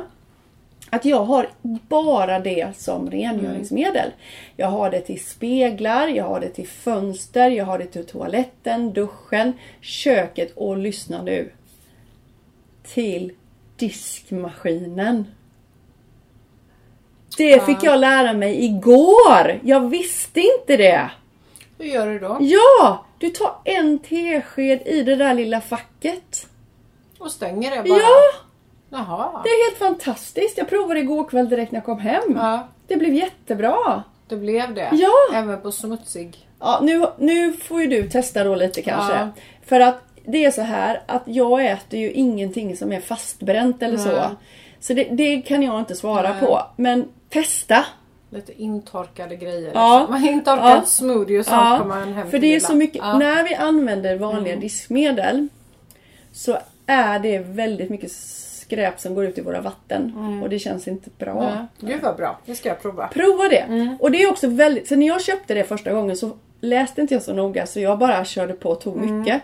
att 0.89 1.05
jag 1.05 1.23
har 1.23 1.49
bara 1.89 2.39
det 2.39 2.77
som 2.77 3.12
rengöringsmedel. 3.12 4.12
Jag 4.55 4.67
har 4.67 4.89
det 4.91 5.01
till 5.01 5.25
speglar, 5.25 6.07
jag 6.07 6.25
har 6.25 6.39
det 6.39 6.49
till 6.49 6.67
fönster, 6.67 7.49
jag 7.49 7.65
har 7.65 7.77
det 7.77 7.86
till 7.86 8.05
toaletten, 8.05 8.93
duschen, 8.93 9.53
köket 9.81 10.51
och 10.55 10.77
lyssna 10.77 11.21
nu. 11.21 11.51
Till 12.84 13.31
diskmaskinen. 13.77 15.25
Det 17.38 17.65
fick 17.65 17.84
jag 17.84 18.00
lära 18.00 18.34
mig 18.34 18.65
igår! 18.65 19.60
Jag 19.63 19.89
visste 19.89 20.39
inte 20.39 20.78
det! 20.78 21.10
Hur 21.78 21.86
gör 21.86 22.08
du 22.08 22.20
då? 22.20 22.38
Ja! 22.39 23.06
Du 23.17 23.30
tar 23.30 23.52
en 23.63 24.00
tesked 24.00 24.82
i 24.88 25.04
det 25.04 25.15
där 25.15 25.34
lilla 25.34 25.62
facket. 25.62 26.48
Och 27.20 27.32
stänger 27.32 27.72
det 27.76 27.89
bara? 27.89 28.00
Ja! 28.00 28.17
Jaha. 28.89 29.41
Det 29.44 29.50
är 29.50 29.70
helt 29.70 29.80
fantastiskt. 29.80 30.58
Jag 30.58 30.70
provade 30.70 31.00
igår 31.00 31.24
kväll 31.30 31.50
direkt 31.50 31.72
när 31.72 31.78
jag 31.78 31.86
kom 31.86 32.00
hem. 32.00 32.22
Ja, 32.36 32.67
Det 32.88 32.96
blev 32.96 33.13
jättebra. 33.13 34.04
det 34.28 34.36
blev 34.36 34.74
det. 34.74 34.89
Ja. 34.94 35.12
Även 35.36 35.62
på 35.62 35.72
smutsig. 35.72 36.48
Ja, 36.60 36.80
nu, 36.84 37.06
nu 37.17 37.54
får 37.54 37.82
ju 37.82 37.88
du 37.88 38.10
testa 38.10 38.44
då 38.44 38.56
lite 38.56 38.82
kanske. 38.82 39.13
Ja. 39.15 39.28
För 39.65 39.80
att 39.80 40.02
det 40.26 40.46
är 40.46 40.52
så 40.52 40.62
här 40.62 41.02
att 41.06 41.24
jag 41.26 41.65
äter 41.65 42.00
ju 42.00 42.12
ingenting 42.12 42.78
som 42.78 42.91
är 42.91 43.00
fastbränt 43.02 43.84
eller 43.84 43.98
så. 43.98 44.12
Nej. 44.12 44.28
Så 44.80 44.94
det, 44.94 45.04
det 45.04 45.41
kan 45.41 45.63
jag 45.63 45.80
inte 45.80 45.96
svara 45.96 46.30
Nej. 46.30 46.39
på. 46.39 46.62
Men 46.76 47.08
testa! 47.32 47.86
Lite 48.30 48.62
intorkade 48.62 49.36
grejer. 49.36 49.72
Ja. 49.74 50.08
Liksom. 50.12 50.30
Intorkad 50.30 50.78
Ja. 50.78 50.82
smoothie 50.86 51.39
och 51.39 51.46
sånt 51.46 51.58
Ja, 51.62 51.78
kommer 51.82 51.96
man 52.00 52.13
hem 52.13 52.32
för 52.32 52.39
det 52.39 52.56
är 52.56 52.60
så 52.60 52.76
mycket, 52.76 52.98
Ja. 52.98 53.17
när 53.17 53.44
vi 53.44 53.56
använder 53.56 54.17
vanliga 54.17 54.54
Mm. 54.54 54.60
diskmedel 54.62 55.48
så 56.32 56.58
är 56.86 57.20
det 57.20 57.39
väldigt 57.39 57.89
mycket 57.89 58.12
skräp 58.12 59.00
som 59.00 59.15
går 59.15 59.26
ut 59.26 59.38
i 59.38 59.41
våra 59.41 59.62
vatten 59.62 60.39
och 60.44 60.50
det 60.50 60.60
känns 60.60 60.88
inte 60.88 61.10
bra. 61.17 61.67
Ja. 61.80 61.88
Gud 61.88 62.02
vad 62.02 62.15
bra. 62.15 62.39
Det 62.46 62.56
ska 62.56 62.70
jag 62.70 62.82
prova. 62.82 63.08
Prova 63.08 63.50
det! 63.50 63.58
Mm. 63.60 63.96
Och 64.00 64.12
det 64.12 64.24
är 64.24 64.30
också 64.32 64.48
väldigt, 64.48 64.88
så 64.88 64.96
när 64.96 65.08
jag 65.08 65.22
köpte 65.22 65.54
det 65.54 65.63
första 65.63 65.94
gången 65.94 66.17
så 66.17 66.32
läste 66.62 67.02
inte 67.02 67.13
jag 67.13 67.24
så 67.24 67.34
noga 67.34 67.65
så 67.65 67.80
jag 67.80 68.00
bara 68.00 68.26
körde 68.26 68.54
på 68.54 68.70
och 68.70 68.82
tog 68.82 68.98
Mm. 68.98 69.20
mycket. 69.20 69.41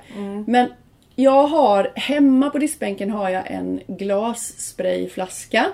Men 0.47 0.67
jag 1.15 1.47
har, 1.47 1.91
hemma 1.95 2.49
på 2.49 2.57
diskbänken 2.57 3.09
har 3.11 3.29
jag 3.29 3.51
en 3.51 3.79
glassprayflaska. 3.87 5.65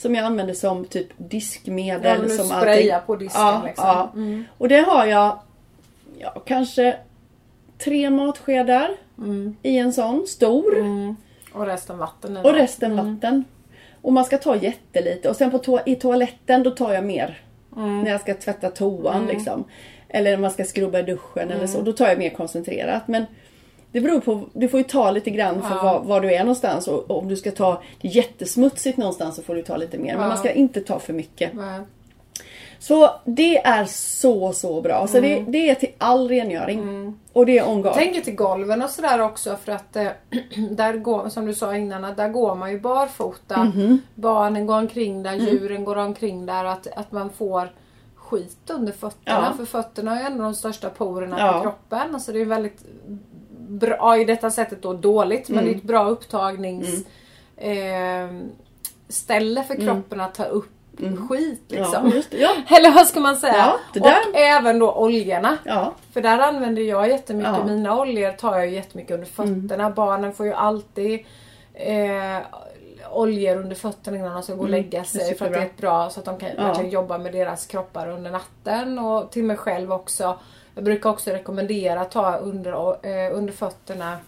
Som 0.00 0.14
jag 0.14 0.24
använder 0.24 0.54
som 0.54 0.84
typ 0.84 1.08
diskmedel. 1.16 2.16
Mm. 2.18 2.30
Ja, 2.30 2.36
som 2.36 2.46
sprayar 2.46 2.94
allting- 2.96 3.06
på 3.06 3.16
disken, 3.16 3.42
ja, 3.42 3.62
liksom. 3.66 4.08
Mm. 4.14 4.44
Ja. 4.48 4.54
Och 4.58 4.68
det 4.68 4.80
har 4.80 5.06
jag 5.06 5.38
ja, 6.18 6.42
kanske 6.46 6.96
tre 7.78 8.10
matskedar 8.10 8.90
i 9.62 9.78
en 9.78 9.92
sån 9.92 10.26
stor. 10.26 10.74
Och 11.52 11.66
resten 11.66 11.98
vatten. 11.98 12.36
Och 12.36 12.52
resten 12.54 12.96
vatten. 12.96 13.44
Och 14.02 14.12
man 14.12 14.24
ska 14.24 14.38
ta 14.38 14.56
jättelite. 14.56 15.28
Och 15.28 15.36
sen 15.36 15.50
på 15.50 15.58
to- 15.58 15.82
i 15.86 15.94
toaletten 15.96 16.62
då 16.62 16.70
tar 16.70 16.92
jag 16.92 17.04
mer. 17.04 17.40
När 17.76 18.10
jag 18.10 18.20
ska 18.20 18.34
tvätta 18.34 18.70
toan 18.70 19.26
liksom. 19.26 19.64
Eller 20.08 20.30
när 20.30 20.38
man 20.38 20.50
ska 20.50 20.64
skrubba 20.64 20.98
i 20.98 21.02
duschen 21.02 21.50
eller 21.50 21.66
så. 21.66 21.80
Då 21.82 21.92
tar 21.92 22.08
jag 22.08 22.18
mer 22.18 22.30
koncentrerat. 22.30 23.08
Men 23.08 23.26
det 23.92 24.00
beror 24.00 24.20
på, 24.20 24.40
du 24.52 24.68
får 24.68 24.80
ju 24.80 24.84
ta 24.84 25.10
lite 25.10 25.30
grann 25.30 25.62
för 25.62 25.74
Ja. 25.76 25.82
var, 25.82 26.00
var 26.00 26.20
du 26.20 26.34
är 26.34 26.40
någonstans. 26.40 26.88
Och, 26.88 27.10
och 27.10 27.18
om 27.18 27.28
du 27.28 27.36
ska 27.36 27.50
ta 27.50 27.82
det 28.00 28.08
jättesmutsigt 28.08 28.98
någonstans 28.98 29.36
så 29.36 29.42
får 29.42 29.54
du 29.54 29.62
ta 29.62 29.76
lite 29.76 29.98
mer. 29.98 30.12
Men 30.12 30.22
Ja. 30.22 30.28
man 30.28 30.38
ska 30.38 30.50
inte 30.52 30.80
ta 30.80 30.98
för 30.98 31.12
mycket. 31.12 31.54
Nej. 31.54 31.80
Så 32.78 33.10
det 33.24 33.58
är 33.58 33.84
så 33.84 34.52
så 34.52 34.80
bra. 34.80 35.06
Så 35.06 35.20
det, 35.20 35.44
det 35.48 35.70
är 35.70 35.74
till 35.74 35.88
all 35.98 36.28
rengöring. 36.28 37.14
Och 37.32 37.46
det 37.46 37.58
är 37.58 37.68
on 37.68 37.82
guard. 37.82 37.86
Jag 37.86 37.94
tänker 38.02 38.20
till 38.20 38.34
golven 38.34 38.82
och 38.82 38.90
sådär 38.90 39.18
också 39.20 39.56
för 39.64 39.72
att 39.72 39.96
eh, 39.96 40.06
där 40.70 40.92
går, 40.96 41.28
som 41.28 41.46
du 41.46 41.54
sa 41.54 41.76
innan, 41.76 42.04
att 42.04 42.16
där 42.16 42.28
går 42.28 42.54
man 42.54 42.70
ju 42.70 42.80
barfota. 42.80 43.64
Mhm. 43.64 43.98
Barnen 44.14 44.66
går 44.66 44.78
omkring 44.78 45.22
där, 45.22 45.32
Mm. 45.32 45.46
djuren 45.46 45.84
går 45.84 45.96
omkring 45.96 46.46
där. 46.46 46.64
Att, 46.64 46.86
att 46.96 47.12
man 47.12 47.30
får 47.30 47.68
skit 48.14 48.70
under 48.70 48.92
fötterna. 48.92 49.46
Ja. 49.50 49.56
För 49.56 49.64
fötterna 49.64 50.16
är 50.16 50.20
ju 50.20 50.26
ändå 50.26 50.42
de 50.44 50.54
största 50.54 50.90
porerna 50.90 51.36
Ja. 51.38 51.52
på 51.52 51.60
kroppen. 51.62 52.14
Alltså 52.14 52.32
det 52.32 52.40
är 52.40 52.44
väldigt 52.44 52.84
bra, 53.70 54.18
i 54.18 54.24
detta 54.24 54.50
sättet 54.50 54.82
då 54.82 54.92
dåligt, 54.92 55.48
men 55.48 55.58
Mm. 55.58 55.70
det 55.70 55.76
är 55.76 55.78
ett 55.78 55.82
bra 55.84 56.04
upptagnings 56.08 57.04
eh, 57.56 58.28
ställe 59.08 59.64
för 59.64 59.74
kroppen 59.74 60.20
att 60.20 60.34
ta 60.34 60.44
upp 60.44 60.68
skit 61.28 61.62
liksom. 61.68 62.06
Mm. 62.06 62.22
Ja. 62.30 62.38
Ja. 62.38 62.50
Eller 62.76 62.90
vad 62.94 63.06
ska 63.06 63.20
man 63.20 63.36
säga? 63.36 63.72
Ja, 63.94 64.00
Och 64.00 64.36
även 64.38 64.78
då 64.78 64.92
oljorna. 64.92 65.58
För 66.12 66.20
där 66.20 66.38
använder 66.38 66.82
jag 66.82 67.08
jättemycket, 67.08 67.52
Ja. 67.52 67.60
Mm. 67.62 67.74
mina 67.74 68.00
oljor 68.00 68.32
tar 68.32 68.58
jag 68.58 68.68
jättemycket 68.70 69.14
under 69.14 69.26
fötterna. 69.26 69.90
Barnen 69.90 70.32
får 70.32 70.46
ju 70.46 70.52
alltid 70.52 71.24
eh, 71.74 72.38
oljor 73.12 73.56
under 73.56 73.76
fötterna 73.76 74.16
innan 74.16 74.32
de 74.34 74.42
ska 74.42 74.54
gå 74.54 74.62
och 74.62 74.68
lägga 74.68 74.98
Mm. 74.98 75.04
sig. 75.06 75.34
För 75.34 75.46
att 75.46 75.52
det 75.52 75.58
är 75.58 75.70
bra 75.76 76.10
så 76.10 76.20
att 76.20 76.26
de 76.26 76.38
kan 76.74 76.90
jobba 76.90 77.18
med 77.18 77.32
deras 77.32 77.66
kroppar 77.66 78.08
under 78.08 78.30
natten. 78.30 78.98
Och 78.98 79.30
till 79.30 79.44
mig 79.44 79.56
själv 79.56 79.92
också. 79.92 80.38
Jag 80.80 80.84
brukar 80.84 81.10
också 81.10 81.30
rekommendera 81.30 82.00
att 82.00 82.10
ta 82.10 82.36
under, 82.36 82.72
eh, 83.06 83.36
under 83.36 83.52
fötterna 83.52 84.18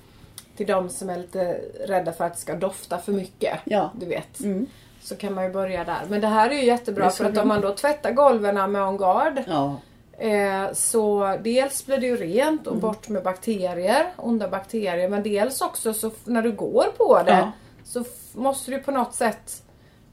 till 0.56 0.66
de 0.66 0.88
som 0.88 1.10
är 1.10 1.16
lite 1.18 1.60
rädda 1.86 2.12
för 2.12 2.24
att 2.24 2.34
det 2.34 2.40
ska 2.40 2.54
dofta 2.54 2.98
för 2.98 3.12
mycket. 3.12 3.58
Ja. 3.64 3.90
Du 4.00 4.06
vet. 4.06 4.40
Mm. 4.40 4.66
Så 5.02 5.16
kan 5.16 5.34
man 5.34 5.44
ju 5.44 5.50
börja 5.50 5.84
där. 5.84 6.00
Men 6.08 6.20
det 6.20 6.26
här 6.26 6.50
är 6.50 6.54
ju 6.54 6.64
jättebra 6.64 7.10
för 7.10 7.24
att 7.24 7.38
om 7.38 7.48
man 7.48 7.60
då 7.60 7.74
tvättar 7.74 8.12
golven 8.12 8.72
med 8.72 8.82
On 8.82 8.96
Guard 8.96 9.42
Ja. 9.46 9.76
Eh, 10.18 10.72
så 10.72 11.36
dels 11.42 11.86
blir 11.86 11.98
det 11.98 12.06
ju 12.06 12.16
rent 12.16 12.66
Mm. 12.66 12.74
och 12.74 12.80
bort 12.82 13.08
med 13.08 13.22
bakterier, 13.22 14.06
onda 14.16 14.48
bakterier. 14.48 15.08
Men 15.08 15.22
dels 15.22 15.60
också 15.60 15.94
så 15.94 16.10
när 16.24 16.42
du 16.42 16.52
går 16.52 16.86
på 16.96 17.22
det 17.26 17.30
Ja. 17.32 17.52
så 17.84 18.04
måste 18.32 18.70
du 18.70 18.78
på 18.78 18.90
något 18.90 19.14
sätt 19.14 19.62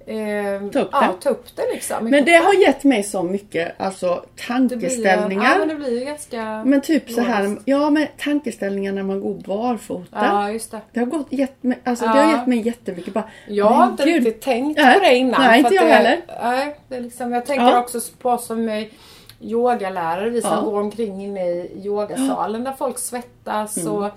eh, 0.09 0.69
Ta 0.71 0.79
upp 0.79 0.89
ja, 0.91 1.01
det. 1.01 1.21
ta 1.23 1.29
upp 1.29 1.45
det 1.55 1.61
liksom. 1.73 2.05
Men 2.09 2.25
det 2.25 2.35
har 2.35 2.53
gett 2.53 2.83
mig 2.83 3.03
så 3.03 3.23
mycket 3.23 3.81
alltså, 3.81 4.07
Det 4.07 4.15
blir- 4.15 4.47
tankeställningar. 4.47 5.43
Ja 5.51 5.57
men 5.59 5.67
det 5.67 5.75
blir 5.75 5.99
ju 5.99 6.05
ganska... 6.05 6.63
Men 6.65 6.81
typ 6.81 7.09
så 7.11 7.21
här, 7.21 7.57
ja 7.65 7.89
men 7.89 8.07
tankeställningar 8.17 8.91
när 8.91 9.03
man 9.03 9.21
går 9.21 9.33
barfota. 9.33 10.25
Ja 10.25 10.51
just 10.51 10.71
det. 10.71 10.81
Det 10.93 10.99
har, 10.99 11.07
gått, 11.07 11.27
gett 11.29 11.63
mig, 11.63 11.79
alltså, 11.83 12.05
det 12.05 12.11
Ja. 12.17 12.21
har 12.23 12.31
gett 12.37 12.47
mig 12.47 12.59
jättemycket. 12.67 13.13
Bara, 13.13 13.23
Jag 13.47 13.65
har 13.65 13.87
inte 13.87 14.03
gud. 14.05 14.13
riktigt 14.23 14.41
tänkt 14.41 14.77
Nej. 14.81 14.93
på 14.93 14.99
det 15.05 15.15
innan. 15.15 15.41
Nej, 15.41 15.59
inte 15.59 15.75
jag 15.75 15.85
det, 15.85 15.91
heller. 15.91 16.17
Nej, 16.43 16.75
det 16.87 16.95
är 16.95 17.01
liksom, 17.01 17.31
jag 17.31 17.45
tänker 17.45 17.65
Ja. 17.65 17.79
också 17.79 17.99
på 18.21 18.37
som 18.37 18.65
mig 18.65 18.91
yogalärare, 19.41 20.29
vi 20.29 20.41
som 20.41 20.51
Ja. 20.51 20.61
går 20.61 20.79
omkring 20.79 21.23
inne 21.23 21.45
i 21.45 21.71
yogasalen 21.83 22.63
där 22.63 22.73
folk 22.77 22.97
svettas 22.97 23.77
Mm. 23.77 23.93
och 23.93 24.09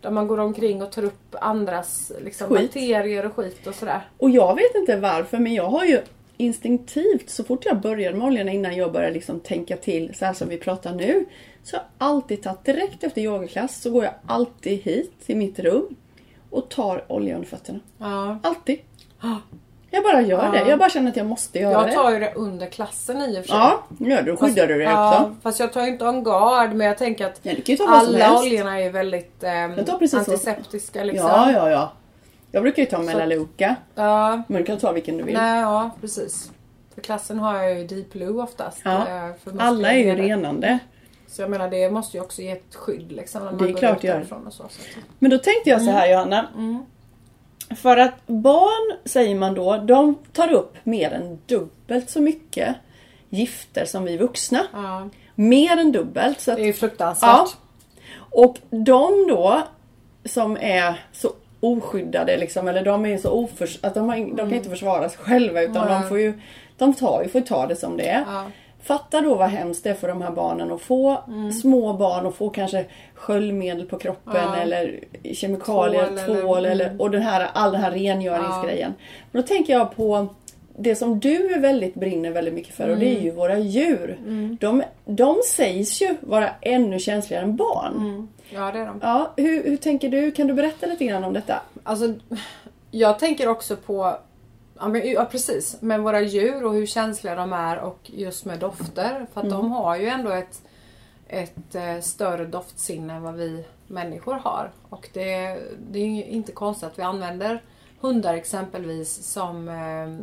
där 0.00 0.10
man 0.10 0.26
går 0.26 0.38
omkring 0.40 0.82
och 0.82 0.92
tar 0.92 1.04
upp 1.04 1.34
andras 1.40 2.12
liksom, 2.24 2.48
Skit. 2.48 2.60
bakterier 2.60 3.26
och 3.26 3.34
skit 3.34 3.66
och 3.66 3.74
sådär. 3.74 4.00
Och 4.18 4.30
jag 4.30 4.54
vet 4.54 4.74
inte 4.74 4.96
varför 4.96 5.38
men 5.38 5.54
jag 5.54 5.68
har 5.70 5.84
ju 5.84 6.00
instinktivt 6.36 7.30
så 7.30 7.44
fort 7.44 7.64
jag 7.64 7.80
började 7.80 8.16
med 8.16 8.26
oljorna 8.26 8.52
innan 8.52 8.76
jag 8.76 8.92
började 8.92 9.14
liksom 9.14 9.40
tänka 9.40 9.76
till 9.76 10.14
så 10.14 10.24
här 10.24 10.32
som 10.32 10.48
vi 10.48 10.58
pratar 10.58 10.94
nu. 10.94 11.24
Så 11.62 11.76
har 11.76 11.84
jag 11.98 12.08
alltid 12.08 12.42
tagit 12.42 12.64
direkt 12.64 13.04
efter 13.04 13.20
yogaklass 13.20 13.82
så 13.82 13.90
går 13.90 14.04
jag 14.04 14.14
alltid 14.26 14.82
hit 14.82 15.12
till 15.26 15.36
mitt 15.36 15.58
rum 15.58 15.96
och 16.50 16.68
tar 16.68 17.04
olja 17.12 17.34
under 17.34 17.48
fötterna. 17.48 17.80
Ja. 17.98 18.38
Alltid. 18.42 18.78
Jag 19.90 20.02
bara 20.02 20.20
gör 20.20 20.44
Ja. 20.44 20.50
det. 20.50 20.68
Jag 20.70 20.78
bara 20.78 20.90
känner 20.90 21.10
att 21.10 21.16
jag 21.16 21.26
måste 21.26 21.58
göra 21.58 21.72
Jag 21.72 21.86
det. 21.86 21.92
tar 21.92 22.10
ju 22.10 22.18
det 22.18 22.32
under 22.34 22.66
klassen 22.66 23.16
i 23.22 23.32
och 23.32 23.44
för 23.44 23.48
sig. 23.48 23.56
Ja, 23.58 23.82
gör 23.98 24.22
du. 24.22 24.30
Då 24.32 24.36
skyddar 24.36 24.66
du 24.66 24.74
dig 24.74 24.84
ja, 24.84 25.20
också. 25.20 25.34
Fast 25.42 25.60
jag 25.60 25.72
tar 25.72 25.82
ju 25.82 25.88
inte 25.88 26.04
en 26.04 26.24
guard 26.24 26.72
men 26.74 26.86
jag 26.86 26.98
tänker 26.98 27.26
att 27.26 27.40
Ja, 27.42 27.54
alla 27.88 28.38
oljorna 28.38 28.80
är 28.80 28.90
väldigt 28.90 29.42
eh, 29.42 29.50
Jag 29.50 29.90
antiseptiska 30.14 31.04
liksom. 31.04 31.28
Ja, 31.28 31.52
ja, 31.52 31.70
ja. 31.70 31.92
Jag 32.50 32.62
brukar 32.62 32.82
ju 32.82 32.86
ta 32.86 32.98
Melaleuca. 32.98 33.76
Ja, 33.94 34.42
Men 34.48 34.58
du 34.62 34.66
kan 34.66 34.78
ta 34.78 34.92
vilken 34.92 35.16
du 35.16 35.24
vill. 35.24 35.34
Nej, 35.34 35.60
ja 35.60 35.90
precis. 36.00 36.50
För 36.94 37.00
klassen 37.00 37.38
har 37.38 37.62
jag 37.62 37.78
ju 37.78 37.86
Deep 37.86 38.12
Blue 38.12 38.42
oftast. 38.42 38.80
Ja. 38.84 38.90
eh, 38.98 39.30
för 39.44 39.52
Alla 39.58 39.92
är 39.92 39.98
ju 39.98 40.14
renande. 40.14 40.78
Så 41.28 41.42
jag 41.42 41.50
menar 41.50 41.70
det 41.70 41.90
måste 41.90 42.16
ju 42.16 42.22
också 42.22 42.42
ge 42.42 42.50
ett 42.50 42.74
skydd 42.74 43.12
liksom. 43.12 43.44
När 43.44 43.52
man 43.52 43.62
Det 43.66 43.70
är 43.72 43.74
klart 43.74 44.00
det 44.00 44.06
gör. 44.06 44.26
Och 44.46 44.52
så, 44.52 44.62
så. 44.68 44.80
Men 45.18 45.30
då 45.30 45.38
tänkte 45.38 45.70
jag 45.70 45.82
så 45.82 45.90
här 45.90 46.10
Johanna. 46.10 46.48
För 47.76 47.96
att 47.96 48.26
barn, 48.26 48.98
säger 49.04 49.34
man 49.34 49.54
då, 49.54 49.76
de 49.76 50.14
tar 50.32 50.52
upp 50.52 50.76
mer 50.84 51.10
än 51.10 51.38
dubbelt 51.46 52.10
så 52.10 52.20
mycket 52.20 52.76
gifter 53.28 53.84
som 53.84 54.04
vi 54.04 54.16
vuxna. 54.16 54.66
Ja, 54.72 55.08
Mer 55.34 55.76
än 55.76 55.92
dubbelt. 55.92 56.40
Så 56.40 56.50
att, 56.50 56.56
det 56.56 56.68
är 56.68 56.72
fruktansvärt. 56.72 57.28
ja. 57.30 57.48
Och 58.30 58.56
de 58.70 59.26
då 59.28 59.62
som 60.24 60.56
är 60.60 61.00
så 61.12 61.32
oskyddade 61.60 62.36
liksom, 62.36 62.68
eller 62.68 62.84
de 62.84 63.06
är 63.06 63.18
så 63.18 63.30
oförs 63.30 63.78
att 63.82 63.94
de, 63.94 64.08
har, 64.08 64.16
de 64.16 64.36
kan 64.36 64.54
inte 64.54 64.70
försvara 64.70 65.08
sig 65.08 65.18
själva 65.18 65.62
utan 65.62 65.88
Nej. 65.88 66.00
de 66.00 66.08
får 66.08 66.20
ju 66.20 66.40
de 66.78 66.94
tar 66.94 67.22
ju, 67.22 67.28
får 67.28 67.40
ta 67.40 67.66
det 67.66 67.76
som 67.76 67.96
det 67.96 68.08
är. 68.08 68.24
Ja. 68.28 68.44
Fatta 68.82 69.20
då 69.20 69.34
vad 69.34 69.48
hemskt 69.48 69.84
det 69.84 69.90
är 69.90 69.94
för 69.94 70.08
de 70.08 70.22
här 70.22 70.30
barnen 70.30 70.72
att 70.72 70.80
få 70.80 71.18
Mm. 71.28 71.52
små 71.52 71.92
barn 71.92 72.26
och 72.26 72.34
få 72.34 72.50
kanske 72.50 72.84
sköljmedel 73.14 73.86
på 73.86 73.98
kroppen 73.98 74.34
Ja. 74.36 74.56
eller 74.56 75.00
kemikalier, 75.34 76.06
Tvål 76.26 76.36
tvål, 76.40 76.58
eller- 76.58 76.70
eller, 76.70 76.84
mm. 76.86 77.00
och 77.00 77.10
den 77.10 77.22
här, 77.22 77.48
all 77.52 77.72
den 77.72 77.80
här 77.80 77.90
rengöringsgrejen. 77.90 78.94
Men 79.32 79.42
då 79.42 79.48
tänker 79.48 79.72
jag 79.72 79.96
på 79.96 80.26
det 80.80 80.94
som 80.94 81.20
du 81.20 81.54
är 81.54 81.58
väldigt, 81.60 81.94
brinner 81.94 82.30
väldigt 82.30 82.54
mycket 82.54 82.74
för 82.74 82.88
och 82.88 82.96
det 82.98 83.06
Mm. 83.06 83.18
är 83.18 83.22
ju 83.24 83.30
våra 83.30 83.58
djur. 83.58 84.18
De, 84.60 84.82
de 85.04 85.36
sägs 85.46 86.02
ju 86.02 86.16
vara 86.20 86.50
ännu 86.60 86.98
känsligare 86.98 87.44
än 87.44 87.56
barn. 87.56 87.96
Mm. 87.96 88.28
ja, 88.50 88.72
det 88.72 88.78
är 88.78 88.86
de. 88.86 88.98
Ja, 89.02 89.32
hur, 89.36 89.64
hur 89.64 89.76
tänker 89.76 90.08
du? 90.08 90.30
Kan 90.30 90.46
du 90.46 90.54
berätta 90.54 90.86
lite 90.86 91.04
grann 91.04 91.24
om 91.24 91.32
detta? 91.32 91.54
Alltså, 91.82 92.14
jag 92.90 93.18
tänker 93.18 93.48
också 93.48 93.76
på 93.76 94.16
Ja, 94.80 94.88
men, 94.88 95.10
ja 95.10 95.24
precis, 95.24 95.82
med 95.82 96.00
våra 96.00 96.20
djur 96.20 96.64
och 96.64 96.74
hur 96.74 96.86
känsliga 96.86 97.34
de 97.34 97.52
är 97.52 97.78
och 97.78 97.98
just 98.04 98.44
med 98.44 98.58
dofter. 98.58 99.26
För 99.32 99.40
att 99.40 99.46
Mm. 99.46 99.56
de 99.58 99.72
har 99.72 99.96
ju 99.96 100.06
ändå 100.08 100.30
ett, 100.30 100.62
ett 101.28 101.74
eh, 101.74 102.00
större 102.00 102.44
doftsinne 102.46 103.14
än 103.14 103.22
vad 103.22 103.34
vi 103.34 103.64
människor 103.86 104.34
har. 104.34 104.70
Och 104.88 105.08
det, 105.12 105.58
det 105.90 105.98
är 105.98 106.06
ju 106.06 106.24
inte 106.24 106.52
konstigt 106.52 106.86
att 106.88 106.98
vi 106.98 107.02
använder 107.02 107.62
hundar 108.00 108.34
exempelvis 108.34 109.24
som 109.24 109.68
eh, 109.68 110.18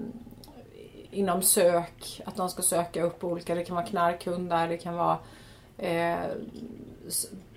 inom 1.20 1.42
sök, 1.42 2.22
att 2.26 2.36
de 2.36 2.50
ska 2.50 2.62
söka 2.62 3.04
upp 3.04 3.24
olika, 3.24 3.56
det 3.56 3.64
kan 3.64 3.76
vara 3.76 3.86
knarkhundar, 3.86 4.68
det 4.68 4.78
kan 4.78 4.96
vara 4.96 5.18
eh, 5.78 6.16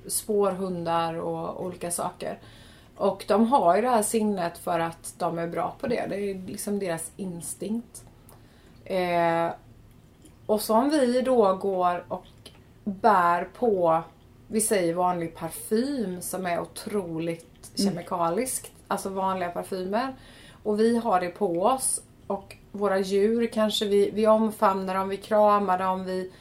spårhundar 0.07 1.15
och 1.15 1.65
olika 1.65 1.91
saker. 1.91 2.39
Och 2.99 3.25
de 3.29 3.47
har 3.47 3.77
ju 3.77 3.83
det 3.83 3.89
här 3.89 4.03
sinnet 4.03 4.59
för 4.59 4.81
att 4.81 5.15
de 5.19 5.39
är 5.39 5.47
bra 5.47 5.75
på 5.81 5.87
det. 5.87 6.07
Det 6.09 6.17
är 6.17 6.47
liksom 6.47 6.79
deras 6.79 7.11
instinkt. 7.17 8.05
Eh, 8.85 9.49
och 10.47 10.61
så 10.61 10.75
om 10.75 10.91
vi 10.91 11.21
då 11.21 11.55
går 11.55 12.05
och 12.09 12.27
bär 12.85 13.49
på, 13.59 14.03
vi 14.47 14.61
säger 14.61 14.95
vanlig 14.95 15.37
parfym 15.37 16.23
som 16.23 16.47
är 16.47 16.61
otroligt 16.61 17.71
kemikaliskt. 17.75 18.73
Alltså 18.89 19.09
vanliga 19.09 19.51
parfymer. 19.51 20.15
Och 20.63 20.81
vi 20.81 20.97
har 20.97 21.21
det 21.21 21.29
på 21.29 21.63
oss. 21.63 22.03
Och 22.27 22.57
våra 22.73 22.99
djur 22.99 23.47
kanske 23.47 23.87
vi, 23.87 24.11
vi 24.11 24.27
omfamnar 24.27 24.95
dem, 24.95 25.09
vi 25.09 25.17
kramar 25.17 25.79
dem, 25.79 26.05
vi 26.05 26.33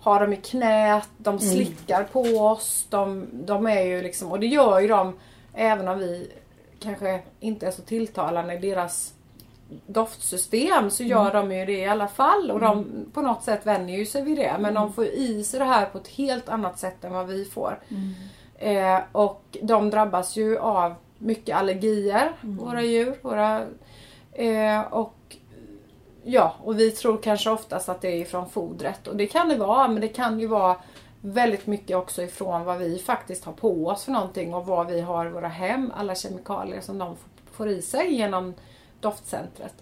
har 0.00 0.20
dem 0.20 0.32
i 0.32 0.36
knät, 0.36 1.08
de 1.16 1.38
slickar 1.38 2.04
på 2.04 2.20
oss. 2.20 2.86
De, 2.90 3.28
de 3.32 3.66
är 3.66 3.82
ju 3.82 4.02
liksom, 4.02 4.32
och 4.32 4.40
det 4.40 4.46
gör 4.46 4.80
ju 4.80 4.88
de 4.88 5.14
även 5.54 5.88
om 5.88 5.98
vi 5.98 6.32
kanske 6.80 7.22
inte 7.40 7.66
är 7.66 7.70
så 7.70 7.82
tilltalande 7.82 8.54
i 8.54 8.58
deras 8.58 9.14
doftsystem 9.86 10.90
så 10.90 11.02
gör 11.02 11.32
de 11.32 11.52
ju 11.52 11.66
det 11.66 11.78
i 11.78 11.86
alla 11.86 12.08
fall 12.08 12.50
och 12.50 12.60
de 12.60 12.86
på 13.12 13.22
något 13.22 13.42
sätt 13.42 13.66
vänjer 13.66 13.98
ju 13.98 14.06
sig 14.06 14.22
vid 14.22 14.38
det. 14.38 14.56
Men 14.60 14.74
de 14.74 14.92
får 14.92 15.04
i 15.04 15.44
sig 15.44 15.60
det 15.60 15.66
här 15.66 15.86
på 15.86 15.98
ett 15.98 16.08
helt 16.08 16.48
annat 16.48 16.78
sätt 16.78 17.04
än 17.04 17.12
vad 17.12 17.26
vi 17.26 17.44
får. 17.44 17.80
Eh, 18.58 18.98
och 19.12 19.56
de 19.62 19.90
drabbas 19.90 20.36
ju 20.36 20.58
av 20.58 20.94
mycket 21.18 21.56
allergier, 21.56 22.32
våra 22.40 22.82
djur. 22.82 23.18
Våra, 23.22 23.62
eh, 24.32 24.80
och 24.80 25.14
Ja, 26.26 26.54
och 26.62 26.78
vi 26.78 26.90
tror 26.90 27.18
kanske 27.22 27.50
oftast 27.50 27.88
att 27.88 28.00
det 28.00 28.08
är 28.08 28.16
ifrån 28.16 28.48
fodret. 28.48 29.06
Och 29.06 29.16
det 29.16 29.26
kan 29.26 29.48
det 29.48 29.56
vara, 29.56 29.88
men 29.88 30.00
det 30.00 30.08
kan 30.08 30.40
ju 30.40 30.46
vara 30.46 30.76
väldigt 31.26 31.66
mycket 31.66 31.96
också 31.96 32.22
ifrån 32.22 32.64
vad 32.64 32.78
vi 32.78 32.98
faktiskt 32.98 33.44
har 33.44 33.52
på 33.52 33.86
oss 33.86 34.04
för 34.04 34.12
någonting 34.12 34.54
och 34.54 34.66
vad 34.66 34.86
vi 34.86 35.00
har 35.00 35.26
i 35.26 35.30
våra 35.30 35.48
hem. 35.48 35.92
Alla 35.96 36.14
kemikalier 36.14 36.80
som 36.80 36.98
de 36.98 37.16
får 37.52 37.68
i 37.68 37.82
sig 37.82 38.14
genom 38.14 38.54
doftcentret. 39.00 39.74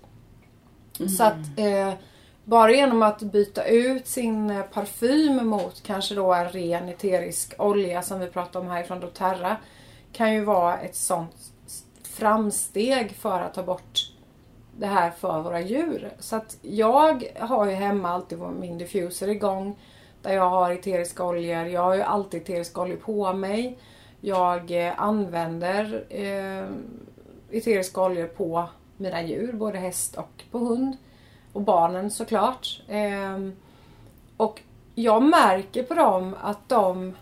Så 1.17 1.25
att 1.25 1.59
eh, 1.59 1.93
bara 2.45 2.73
genom 2.73 3.03
att 3.03 3.23
byta 3.23 3.65
ut 3.65 4.07
sin 4.07 4.51
eh, 4.51 4.63
parfym 4.63 5.47
mot 5.47 5.83
kanske 5.83 6.15
då 6.15 6.33
en 6.33 6.49
ren 6.49 6.89
eterisk 6.89 7.55
olja 7.59 8.03
som 8.03 8.21
vi 8.21 8.27
pratade 8.27 8.65
om 8.65 8.71
här 8.71 8.83
från 8.83 9.01
doTERRA 9.01 9.57
kan 10.13 10.35
ju 10.35 10.45
vara 10.45 10.79
ett 10.79 10.97
sånt 10.97 11.53
framsteg 12.03 13.11
för 13.11 13.41
att 13.41 13.55
ta 13.55 13.63
bort 13.63 14.13
det 14.79 14.87
här 14.87 15.11
för 15.11 15.43
våra 15.43 15.61
djur. 15.61 16.13
Så 16.19 16.37
att 16.37 16.57
jag 16.63 17.25
har 17.39 17.67
ju 17.67 17.73
hemma 17.73 18.09
alltid 18.09 18.39
min 18.39 18.79
diffuser 18.79 19.29
igång 19.29 19.77
där 20.23 20.35
jag 20.35 20.51
har 20.51 20.71
eteriska 20.71 21.25
oljor. 21.25 21.67
Jag 21.67 21.81
har 21.81 21.95
ju 21.95 22.03
alltid 22.03 22.43
eteriska 22.43 22.81
oljor 22.81 22.97
på 22.97 23.33
mig. 23.33 23.79
Jag 24.21 24.87
eh, 24.87 24.93
använder 24.97 26.05
eh, 26.09 26.67
eteriska 27.51 28.03
oljor 28.03 28.27
på 28.27 28.69
mina 28.97 29.23
djur, 29.23 29.53
både 29.53 29.79
häst 29.79 30.17
och 30.17 30.45
på 30.51 30.59
hund. 30.59 30.97
Och 31.53 31.63
barnen 31.63 32.11
såklart. 32.11 32.83
Eh, 32.89 33.39
och 34.37 34.61
jag 34.95 35.23
märker 35.23 35.83
på 35.83 35.95
dem 35.95 36.37
att 36.43 36.69
de 36.69 37.15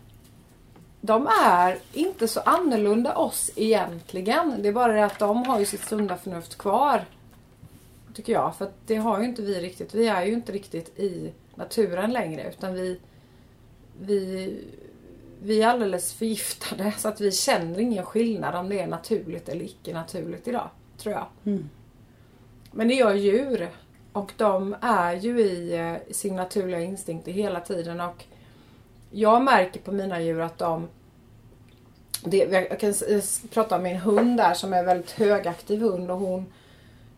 de 1.00 1.28
är 1.44 1.78
inte 1.92 2.28
så 2.28 2.40
annorlunda 2.40 3.16
oss 3.16 3.50
egentligen. 3.56 4.62
Det 4.62 4.68
är 4.68 4.72
bara 4.72 4.92
det 4.92 5.04
att 5.04 5.18
de 5.18 5.46
har 5.46 5.58
ju 5.58 5.64
sitt 5.64 5.84
sunda 5.84 6.16
förnuft 6.16 6.58
kvar. 6.58 7.04
Tycker 8.14 8.32
jag. 8.32 8.56
För 8.56 8.64
att 8.64 8.74
det 8.86 8.96
har 8.96 9.20
ju 9.20 9.24
inte 9.24 9.42
vi 9.42 9.60
riktigt. 9.60 9.94
Vi 9.94 10.08
är 10.08 10.24
ju 10.24 10.32
inte 10.32 10.52
riktigt 10.52 10.98
i 10.98 11.32
naturen 11.60 12.12
längre 12.12 12.48
utan 12.48 12.74
vi 12.74 13.00
vi, 14.00 14.64
vi 15.42 15.62
är 15.62 15.68
alldeles 15.68 16.12
förgiftade 16.12 16.92
så 16.98 17.08
att 17.08 17.20
vi 17.20 17.32
känner 17.32 17.80
ingen 17.80 18.04
skillnad 18.04 18.54
om 18.54 18.68
det 18.68 18.80
är 18.80 18.86
naturligt 18.86 19.48
eller 19.48 19.64
icke 19.64 19.92
naturligt 19.94 20.48
idag. 20.48 20.70
Tror 20.98 21.14
jag. 21.14 21.26
Men 22.70 22.88
det 22.88 22.94
gör 22.94 23.14
djur. 23.14 23.68
Och 24.12 24.32
de 24.36 24.76
är 24.80 25.14
ju 25.14 25.40
i 25.40 25.74
eh, 25.78 26.12
sin 26.12 26.36
naturliga 26.36 26.80
instinkt 26.80 27.28
hela 27.28 27.60
tiden. 27.60 28.00
Och 28.00 28.24
jag 29.10 29.42
märker 29.42 29.80
på 29.80 29.92
mina 29.92 30.20
djur 30.20 30.40
att 30.40 30.58
de 30.58 30.88
det, 32.24 32.36
jag 32.70 32.80
kan 32.80 32.94
prata 33.50 33.76
om 33.76 33.82
min 33.82 33.96
hund 33.96 34.36
där 34.36 34.54
som 34.54 34.72
är 34.72 34.78
en 34.78 34.84
väldigt 34.84 35.10
högaktiv 35.10 35.80
hund 35.80 36.10
och 36.10 36.18
hon 36.18 36.46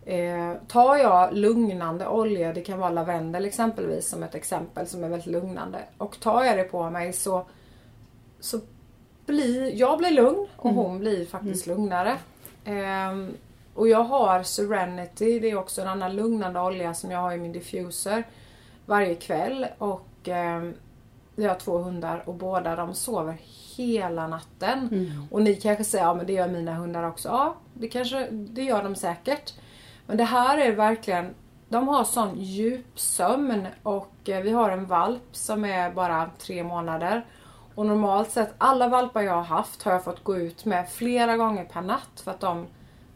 eh, 0.06 0.52
Tar 0.68 0.96
jag 0.96 1.34
lugnande 1.34 2.06
olja, 2.06 2.52
det 2.52 2.60
kan 2.60 2.78
vara 2.78 2.90
lavendel 2.90 3.44
exempelvis 3.44 4.08
som 4.08 4.22
ett 4.22 4.34
exempel 4.34 4.86
som 4.86 5.04
är 5.04 5.08
väldigt 5.08 5.26
lugnande. 5.26 5.78
Och 5.98 6.20
tar 6.20 6.44
jag 6.44 6.56
det 6.58 6.64
på 6.64 6.90
mig 6.90 7.12
så, 7.12 7.44
så 8.40 8.60
blir 9.26 9.74
jag 9.74 9.98
blir 9.98 10.10
lugn 10.10 10.46
och 10.56 10.70
hon 10.70 10.98
blir 10.98 11.26
faktiskt 11.26 11.66
lugnare. 11.66 12.16
Ehm, 12.64 13.34
och 13.74 13.88
jag 13.88 14.02
har 14.04 14.42
Serenity, 14.42 15.38
det 15.38 15.50
är 15.50 15.56
också 15.58 15.80
en 15.80 15.88
annan 15.88 16.16
lugnande 16.16 16.60
olja 16.60 16.94
som 16.94 17.10
jag 17.10 17.18
har 17.18 17.32
i 17.32 17.38
min 17.38 17.52
diffuser 17.52 18.24
varje 18.86 19.14
kväll. 19.14 19.66
Och 19.78 20.08
ehm, 20.24 20.74
vi 21.34 21.44
har 21.44 21.54
två 21.54 21.78
hundar 21.78 22.22
och 22.26 22.34
båda 22.34 22.76
de 22.76 22.94
sover 22.94 23.36
hela 23.76 24.28
natten. 24.28 24.88
Och 25.30 25.42
ni 25.42 25.54
kanske 25.54 25.84
säger, 25.84 26.04
ja 26.04 26.14
men 26.14 26.26
det 26.26 26.32
gör 26.32 26.48
mina 26.48 26.74
hundar 26.74 27.08
också. 27.08 27.28
Ja, 27.28 27.54
det 27.74 27.88
kanske, 27.88 28.28
det 28.30 28.62
gör 28.62 28.82
de 28.82 28.94
säkert. 28.94 29.54
Men 30.06 30.16
det 30.16 30.24
här 30.24 30.58
är 30.58 30.72
verkligen, 30.72 31.34
de 31.68 31.88
har 31.88 32.04
sån 32.04 32.40
djupsömn 32.40 33.66
och 33.82 34.28
eh, 34.28 34.42
vi 34.42 34.50
har 34.50 34.70
en 34.70 34.86
valp 34.86 35.28
som 35.32 35.64
är 35.64 35.90
bara 35.90 36.30
tre 36.38 36.64
månader. 36.64 37.26
Och 37.74 37.86
normalt 37.86 38.30
sett, 38.30 38.54
alla 38.58 38.88
valpar 38.88 39.22
jag 39.22 39.34
har 39.34 39.42
haft 39.42 39.82
har 39.82 39.92
jag 39.92 40.04
fått 40.04 40.24
gå 40.24 40.36
ut 40.36 40.64
med 40.64 40.88
flera 40.88 41.36
gånger 41.36 41.64
per 41.64 41.80
natt 41.80 42.20
för 42.24 42.30
att 42.30 42.40
de, 42.40 42.66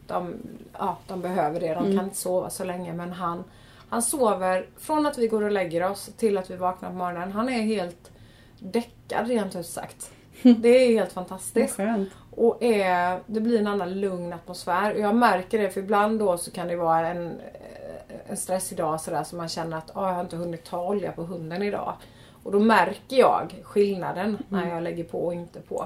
de, 0.07 0.33
ja, 0.77 0.97
de 1.07 1.21
behöver 1.21 1.59
det. 1.59 1.73
De 1.73 1.97
kan 1.97 2.05
inte 2.05 2.17
sova 2.17 2.49
så 2.49 2.63
länge 2.63 2.93
men 2.93 3.13
han, 3.13 3.43
han 3.89 4.01
sover 4.01 4.67
från 4.77 5.05
att 5.05 5.17
vi 5.17 5.27
går 5.27 5.43
och 5.43 5.51
lägger 5.51 5.91
oss 5.91 6.09
till 6.17 6.37
att 6.37 6.51
vi 6.51 6.55
vaknar 6.55 6.89
på 6.89 6.95
morgonen. 6.95 7.31
Han 7.31 7.49
är 7.49 7.61
helt 7.61 8.11
däckad 8.59 9.27
rent 9.27 9.55
ut 9.55 9.67
sagt. 9.67 10.11
Det 10.41 10.69
är 10.69 10.93
helt 10.93 11.13
fantastiskt. 11.13 11.75
skönt. 11.75 12.09
Och 12.37 12.63
är, 12.63 13.19
det 13.25 13.39
blir 13.39 13.59
en 13.59 13.67
annan 13.67 13.99
lugn 13.99 14.33
atmosfär. 14.33 14.93
Och 14.93 14.99
jag 14.99 15.15
märker 15.15 15.59
det 15.59 15.69
för 15.69 15.81
ibland 15.81 16.19
då 16.19 16.37
så 16.37 16.51
kan 16.51 16.67
det 16.67 16.75
vara 16.75 17.07
en, 17.07 17.41
en 18.27 18.37
stressig 18.37 18.77
dag 18.77 19.01
sådär 19.01 19.23
så 19.23 19.35
man 19.35 19.49
känner 19.49 19.77
att 19.77 19.91
ah, 19.93 20.07
jag 20.07 20.13
har 20.13 20.21
inte 20.21 20.35
hunnit 20.35 20.63
ta 20.63 20.87
olja 20.87 21.11
på 21.11 21.23
hunden 21.23 21.63
idag. 21.63 21.93
Och 22.43 22.51
då 22.51 22.59
märker 22.59 23.17
jag 23.17 23.55
skillnaden 23.63 24.37
när 24.49 24.69
jag 24.69 24.83
lägger 24.83 25.03
på 25.03 25.25
och 25.25 25.33
inte 25.33 25.59
på. 25.59 25.85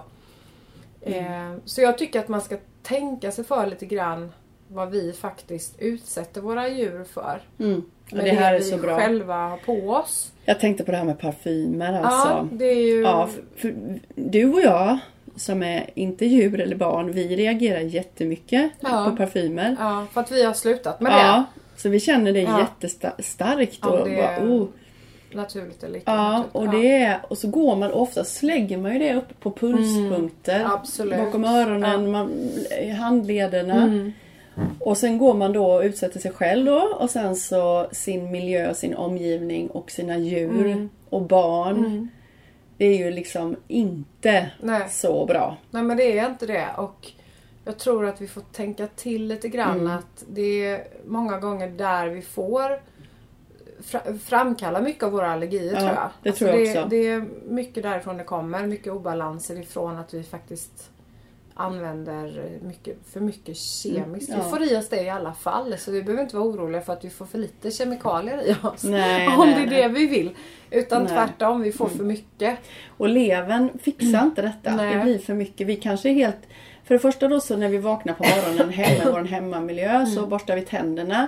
Eh, 1.02 1.54
så 1.66 1.82
jag 1.82 1.98
tycker 1.98 2.20
att 2.20 2.28
man 2.28 2.42
ska 2.42 2.58
tänka 2.84 3.32
sig 3.32 3.44
för 3.44 3.68
lite 3.68 3.86
grann 3.86 4.32
vad 4.68 4.90
vi 4.90 5.14
faktiskt 5.14 5.80
utsätter 5.80 6.42
våra 6.42 6.70
djur 6.70 7.04
för. 7.04 7.42
Mm. 7.60 7.82
Och 8.12 8.18
det 8.18 8.32
här 8.32 8.54
är 8.54 8.60
vi 8.60 8.66
så 8.66 8.78
bra. 8.78 8.98
själva 9.00 9.36
har 9.36 9.58
på 9.58 9.90
oss. 9.90 10.32
Jag 10.46 10.60
tänkte 10.60 10.84
på 10.84 10.92
det 10.92 10.98
här 10.98 11.06
med 11.06 11.20
parfymer 11.20 11.94
Ja, 11.94 12.00
alltså. 12.00 12.56
det 12.56 12.66
är 12.66 12.86
ju... 12.86 13.02
Ja, 13.02 13.28
för, 13.28 13.44
för 13.56 14.00
du 14.16 14.54
och 14.54 14.62
jag 14.62 15.00
som 15.36 15.64
är 15.64 15.90
inte 15.96 16.26
djur 16.26 16.60
eller 16.62 16.76
barn, 16.76 17.12
vi 17.12 17.36
reagerar 17.36 17.80
jättemycket 17.80 18.72
Ja. 18.80 19.08
på 19.10 19.16
parfymer. 19.18 19.76
ja, 19.80 20.06
för 20.14 20.22
att 20.22 20.32
vi 20.32 20.44
har 20.46 20.54
slutat 20.54 21.02
med 21.02 21.12
Ja, 21.12 21.44
så 21.78 21.90
vi 21.90 22.00
känner 22.00 22.34
det 22.34 22.42
Ja. 22.42 22.60
jättestarkt. 22.60 23.80
Ja, 23.82 23.90
Och, 23.90 24.10
det 24.10 24.16
bara, 24.16 24.50
oh. 24.50 24.60
det. 25.32 25.38
Naturligt 25.38 25.84
eller 25.84 25.98
icke 25.98 26.12
Ja, 26.12 26.32
naturligt. 26.32 26.56
och, 26.56 26.70
det 26.82 26.98
är, 26.98 27.20
och 27.28 27.38
så 27.38 27.48
går 27.48 27.76
man 27.76 27.92
oftast 27.92 28.36
slänger 28.36 28.78
man 28.78 28.94
ju 28.94 29.00
det 29.00 29.14
upp 29.16 29.40
på 29.40 29.52
pulspunkter. 29.52 30.60
Mm, 30.60 30.72
absolut. 30.72 31.18
Bakom 31.20 31.44
öronen, 31.46 32.12
man, 32.12 32.32
handlederna. 33.00 33.84
Mm. 33.84 34.12
Och 34.80 34.98
sen 34.98 35.18
går 35.18 35.34
man 35.34 35.54
då 35.54 35.66
och 35.72 35.82
utsätter 35.84 36.20
sig 36.20 36.32
själv 36.32 36.66
då 36.66 36.80
och 37.00 37.10
sen 37.10 37.36
så 37.36 37.88
sin 37.92 38.32
miljö, 38.32 38.74
sin 38.74 38.96
omgivning 38.96 39.68
och 39.70 39.92
sina 39.92 40.18
djur 40.18 40.66
Mm. 40.66 40.90
och 41.10 41.22
barn. 41.22 42.10
Det 42.82 42.86
är 42.88 42.98
ju 42.98 43.12
liksom 43.12 43.56
inte 43.68 44.52
Nej. 44.60 44.90
så 44.90 45.26
bra. 45.26 45.58
Nej 45.72 45.84
men 45.84 45.98
det 45.98 46.20
är 46.20 46.30
inte 46.30 46.46
det 46.46 46.68
och 46.78 47.08
jag 47.66 47.78
tror 47.80 48.06
att 48.06 48.22
vi 48.22 48.28
får 48.28 48.42
tänka 48.42 48.88
till 48.88 49.28
lite 49.28 49.50
grann 49.50 49.80
Mm. 49.80 49.92
att 49.98 50.24
det 50.30 50.66
är 50.66 50.88
många 51.06 51.40
gånger 51.40 51.68
där 51.70 52.08
vi 52.08 52.22
får 52.22 52.82
fra- 53.82 54.18
framkalla 54.20 54.82
mycket 54.82 55.04
av 55.04 55.12
våra 55.12 55.32
allergier 55.32 55.74
Ja, 55.74 55.80
tror 55.80 55.90
jag. 55.92 56.10
det 56.24 56.32
tror 56.32 56.50
jag 56.50 56.60
det, 56.60 56.70
också. 56.80 56.90
det 56.90 57.08
är 57.08 57.26
mycket 57.50 57.84
därifrån 57.84 58.18
det 58.18 58.24
kommer, 58.24 58.68
mycket 58.68 58.94
obalanser 58.94 59.60
ifrån 59.60 59.98
att 59.98 60.14
vi 60.14 60.24
faktiskt 60.24 60.91
använder 61.62 62.50
mycket, 62.62 62.98
för 63.14 63.20
mycket 63.20 63.58
kemiskt. 63.58 64.30
Mm, 64.30 64.40
ja. 64.40 64.46
Vi 64.46 64.50
får 64.50 64.64
i 64.64 64.78
oss 64.78 64.90
det 64.90 65.02
i 65.02 65.10
alla 65.10 65.34
fall 65.34 65.78
så 65.78 65.92
vi 65.92 66.04
behöver 66.04 66.24
inte 66.24 66.36
vara 66.36 66.48
oroliga 66.48 66.82
för 66.82 66.94
att 66.94 67.06
vi 67.06 67.10
får 67.10 67.26
för 67.26 67.38
lite 67.38 67.72
kemikalier 67.72 68.50
i 68.50 68.56
oss. 68.68 68.84
Nej, 68.84 69.28
om 69.38 69.50
nej, 69.50 69.56
det 69.56 69.62
är 69.62 69.70
nej. 69.70 69.82
det 69.82 69.88
vi 69.88 70.08
vill. 70.08 70.30
Utan 70.72 71.04
Nej. 71.04 71.12
tvärtom, 71.12 71.62
vi 71.62 71.72
får 71.72 71.88
för 71.88 72.04
mycket. 72.04 72.60
Och 72.98 73.10
levern 73.10 73.70
fixar 73.84 74.24
inte 74.24 74.42
detta. 74.42 74.70
Mm. 74.70 74.86
Nej. 74.86 74.96
Det 74.96 75.04
blir 75.04 75.20
för 75.20 75.34
mycket. 75.34 75.68
Vi 75.68 75.76
kanske 75.76 76.10
är 76.10 76.14
helt... 76.14 76.38
För 76.84 76.96
det 76.96 77.00
första 77.00 77.28
då 77.28 77.40
så 77.40 77.58
när 77.58 77.70
vi 77.70 77.78
vaknar 77.78 78.14
på 78.14 78.24
morgonen 78.24 78.70
hemma 78.74 79.04
i 79.10 79.12
vår 79.12 79.24
hemmamiljö 79.24 79.90
Mm. 79.90 80.06
så 80.06 80.26
borstar 80.28 80.56
vi 80.56 80.62
tänderna. 80.62 81.28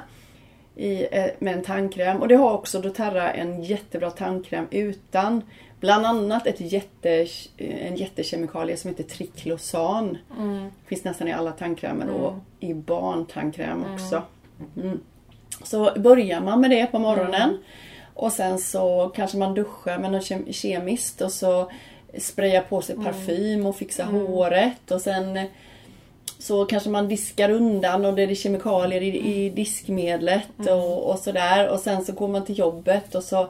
i, 0.76 1.08
eh, 1.12 1.26
med 1.40 1.54
en 1.54 1.64
tandkräm. 1.64 2.22
Och 2.22 2.28
det 2.28 2.36
har 2.36 2.54
också 2.54 2.80
doTERRA 2.82 3.32
en 3.32 3.64
jättebra 3.64 4.12
tandkräm 4.12 4.68
utan 4.72 5.42
bland 5.84 6.06
annat 6.06 6.48
ett 6.48 6.62
jätte, 6.62 7.28
en 7.58 7.96
jättekemikalie 7.96 8.78
som 8.78 8.90
heter 8.90 9.04
triklosan. 9.04 10.18
Mm. 10.38 10.68
Finns 10.86 11.04
nästan 11.04 11.28
i 11.28 11.32
alla 11.34 11.52
tandkrämer 11.52 12.10
och 12.10 12.34
i 12.60 12.74
barntandkräm 12.74 13.86
också. 13.94 14.22
Mm. 14.84 15.00
Så 15.64 15.92
börjar 15.98 16.42
man 16.42 16.62
med 16.62 16.70
det 16.70 16.86
på 16.86 17.00
morgonen 17.00 17.50
Mm. 17.50 17.58
och 18.14 18.32
sen 18.32 18.60
så 18.60 19.12
kanske 19.16 19.38
man 19.38 19.54
duschar 19.54 19.98
med 20.00 20.12
något 20.12 20.24
kem- 20.26 20.54
kemiskt 20.54 21.22
och 21.22 21.32
så 21.32 21.72
sprayar 22.18 22.62
på 22.62 22.82
sig 22.82 22.96
Mm. 22.96 23.06
parfym 23.06 23.66
och 23.66 23.76
fixar 23.76 24.06
håret 24.06 24.92
och 24.92 25.02
sen 25.02 25.40
så 26.40 26.66
kanske 26.66 26.90
man 26.90 27.08
diskar 27.08 27.50
undan 27.50 28.06
och 28.06 28.14
det 28.14 28.22
är 28.24 28.36
kemikalier 28.36 29.02
i, 29.02 29.18
i 29.46 29.50
diskmedlet 29.50 30.50
Mm. 30.60 30.74
och, 30.80 31.10
och 31.12 31.20
sådär. 31.20 31.70
Och 31.70 31.80
sen 31.80 32.06
så 32.06 32.12
går 32.12 32.28
man 32.28 32.46
till 32.46 32.60
jobbet 32.60 33.16
och 33.16 33.24
så 33.24 33.48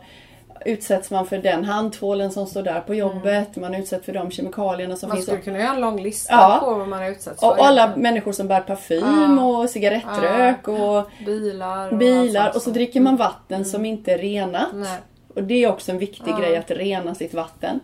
utsätts 0.66 1.12
man 1.12 1.26
för 1.28 1.38
den 1.38 1.64
handtvålen 1.66 2.32
som 2.32 2.48
står 2.48 2.64
där 2.64 2.82
på 2.82 2.96
jobbet. 2.96 3.56
Man 3.56 3.76
utsätts 3.76 4.06
för 4.06 4.14
de 4.14 4.32
kemikalierna 4.32 4.96
som 4.96 5.08
Mm. 5.08 5.10
Man 5.10 5.18
finns. 5.18 5.26
skulle 5.26 5.42
kunna 5.42 5.60
göra 5.60 5.76
en 5.76 5.82
lång 5.82 6.02
lista 6.02 6.34
Ja. 6.34 6.58
på 6.64 6.76
vad 6.76 6.88
man 6.88 7.00
har 7.02 7.10
utsatts 7.10 7.40
för. 7.40 7.48
Och 7.48 7.66
alla 7.68 7.96
människor 7.96 8.32
som 8.32 8.48
bär 8.48 8.62
parfym 8.62 9.38
Ja. 9.40 9.46
och 9.46 9.70
cigarettrök 9.70 10.68
och 10.68 11.10
bilar 11.26 11.92
och 11.92 11.98
bilar 11.98 12.42
allt 12.42 12.56
och 12.56 12.62
så 12.62 12.70
dricker 12.70 13.02
man 13.02 13.16
vatten 13.16 13.66
som 13.66 13.86
inte 13.86 14.12
är 14.12 14.18
renat. 14.18 14.68
Nej. 14.74 15.00
Och 15.36 15.44
det 15.44 15.64
är 15.64 15.70
också 15.70 15.92
en 15.92 15.98
viktig 15.98 16.32
Ja. 16.32 16.40
grej 16.40 16.58
att 16.58 16.72
rena 16.72 17.16
sitt 17.16 17.34
vatten. 17.34 17.80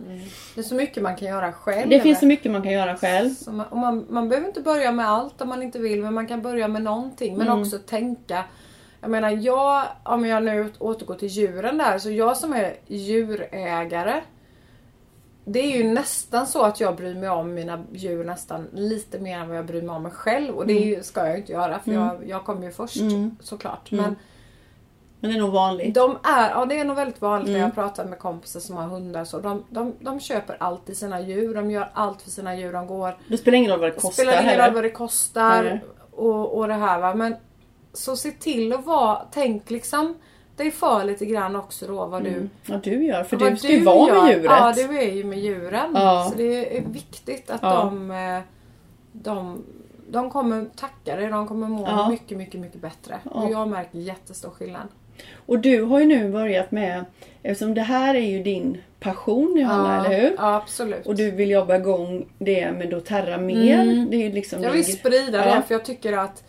Det 0.54 0.60
är 0.60 0.64
så 0.64 0.74
mycket 0.74 1.02
man 1.02 1.16
kan 1.16 1.28
göra 1.28 1.52
själv. 1.52 1.88
Det 1.88 2.00
finns 2.00 2.18
så 2.20 2.26
mycket 2.26 2.52
man 2.52 2.62
kan 2.62 2.72
göra 2.72 2.96
själv. 2.96 3.30
Man, 3.48 3.66
och 3.66 3.76
man, 3.76 4.06
man 4.10 4.28
behöver 4.28 4.48
inte 4.48 4.60
börja 4.60 4.92
med 4.92 5.08
allt 5.10 5.40
om 5.40 5.48
man 5.48 5.62
inte 5.62 5.78
vill 5.78 6.02
men 6.02 6.14
man 6.14 6.26
kan 6.26 6.42
börja 6.42 6.68
med 6.68 6.82
någonting. 6.82 7.36
Men 7.36 7.46
Mm. 7.46 7.62
också 7.62 7.78
tänka. 7.78 8.44
Jag 9.00 9.10
menar 9.10 9.30
jag, 9.30 9.82
om 10.02 10.26
jag 10.26 10.42
nu 10.44 10.72
återgår 10.78 11.14
till 11.14 11.28
djuren 11.28 11.78
där, 11.78 11.98
så 11.98 12.10
jag 12.10 12.36
som 12.36 12.52
är 12.52 12.76
djurägare. 12.86 14.20
Det 15.44 15.60
är 15.60 15.76
ju 15.78 15.84
nästan 15.84 16.46
så 16.46 16.62
att 16.62 16.80
jag 16.80 16.96
bryr 16.96 17.14
mig 17.14 17.28
om 17.28 17.54
mina 17.54 17.84
djur 17.92 18.24
nästan 18.24 18.68
lite 18.72 19.18
mer 19.18 19.38
än 19.38 19.48
vad 19.48 19.56
jag 19.58 19.66
bryr 19.66 19.82
mig 19.82 19.96
om 19.96 20.02
mig 20.02 20.12
själv. 20.12 20.54
Och 20.54 20.66
det 20.66 20.72
är 20.72 20.96
ju, 20.96 21.02
ska 21.02 21.20
jag 21.20 21.30
ju 21.32 21.36
inte 21.38 21.52
göra 21.52 21.78
för 21.78 21.92
jag, 21.92 22.28
jag 22.28 22.44
kommer 22.44 22.62
ju 22.66 22.72
först 22.72 23.00
Mm. 23.00 23.36
såklart. 23.40 23.92
Mm. 23.92 24.04
Men 24.04 24.16
Men 25.20 25.30
det 25.30 25.36
är 25.36 25.40
nog 25.40 25.52
vanligt. 25.52 25.94
de 25.94 26.18
är, 26.24 26.50
ja 26.50 26.66
det 26.66 26.80
är 26.80 26.84
nog 26.84 26.96
väldigt 26.96 27.20
vanligt 27.20 27.48
när 27.50 27.54
Mm. 27.58 27.66
jag 27.68 27.74
pratar 27.74 28.04
med 28.04 28.18
kompisar 28.18 28.60
som 28.60 28.76
har 28.76 28.84
hundar. 28.86 29.24
Så 29.24 29.38
de, 29.38 29.64
de, 29.70 29.94
de 30.00 30.20
köper 30.20 30.56
alltid 30.60 30.96
sina 30.96 31.20
djur, 31.20 31.54
de 31.54 31.70
gör 31.70 31.90
allt 31.94 32.22
för 32.22 32.30
sina 32.30 32.56
djur. 32.56 32.72
De 32.72 32.86
går 32.86 33.16
Det 33.28 33.36
spelar 33.38 33.58
ingen 33.58 33.70
roll 33.70 33.80
vad 33.80 33.88
det 33.88 33.94
det 33.94 34.00
kostar 34.00 34.22
spelar 34.24 34.42
ingen 34.42 34.58
roll 34.58 34.74
vad 34.74 34.84
det 34.84 34.90
kostar 34.90 35.80
och, 36.10 36.58
och 36.58 36.68
det 36.68 36.74
här 36.74 37.00
va. 37.00 37.14
Men 37.14 37.36
så 37.92 38.16
se 38.16 38.30
till 38.30 38.72
att 38.72 38.84
vara, 38.84 39.18
tänk 39.32 39.70
liksom 39.70 40.14
dig 40.56 40.70
för 40.70 41.04
lite 41.04 41.26
grann 41.26 41.56
också 41.56 41.86
då 41.86 42.06
vad 42.06 42.24
du 42.24 42.28
Mm. 42.30 42.50
Vad 42.66 42.82
du 42.82 43.04
gör. 43.04 43.24
För 43.24 43.36
du 43.36 43.56
ska 43.56 43.68
ju 43.68 43.84
vara 43.84 44.22
med 44.22 44.32
djuret. 44.32 44.44
Ja, 44.44 44.72
du 44.76 44.98
är 44.98 45.12
ju 45.14 45.24
med 45.24 45.38
djuren. 45.38 45.90
Ja. 45.94 46.26
Så 46.30 46.36
det 46.38 46.76
är 46.76 46.82
viktigt 46.82 47.50
att 47.50 47.62
Ja. 47.62 47.84
de, 47.84 48.10
eh, 48.10 48.40
de 49.12 49.64
de 50.12 50.30
kommer 50.30 50.66
tacka 50.76 51.16
dig, 51.16 51.28
de 51.28 51.48
kommer 51.48 51.68
må 51.68 51.86
Ja. 51.86 52.08
mycket, 52.10 52.38
mycket, 52.38 52.60
mycket 52.60 52.80
bättre. 52.80 53.18
Ja. 53.24 53.30
Och 53.30 53.50
jag 53.50 53.68
märker 53.68 53.98
jättestor 53.98 54.50
skillnad. 54.50 54.88
Och 55.46 55.58
du 55.58 55.82
har 55.82 56.00
ju 56.00 56.06
nu 56.06 56.30
börjat 56.32 56.70
med, 56.70 57.04
eftersom 57.42 57.74
det 57.74 57.80
här 57.82 58.14
är 58.14 58.26
ju 58.30 58.42
din 58.42 58.78
passion 59.00 59.56
Johanna, 59.56 60.06
eller 60.06 60.20
hur? 60.20 60.34
Ja, 60.38 60.54
absolut. 60.56 61.06
Och 61.06 61.14
du 61.14 61.30
vill 61.30 61.50
jobba 61.50 61.76
igång 61.76 62.26
det 62.38 62.72
med 62.72 62.90
doTERRA 62.90 63.38
mer. 63.38 63.80
Mm. 63.82 64.10
Det 64.10 64.16
är 64.26 64.32
liksom 64.32 64.62
Jag 64.62 64.72
vill 64.72 64.98
sprida 64.98 65.46
Ja. 65.48 65.54
det 65.54 65.62
för 65.62 65.74
jag 65.74 65.84
tycker 65.84 66.12
att 66.12 66.44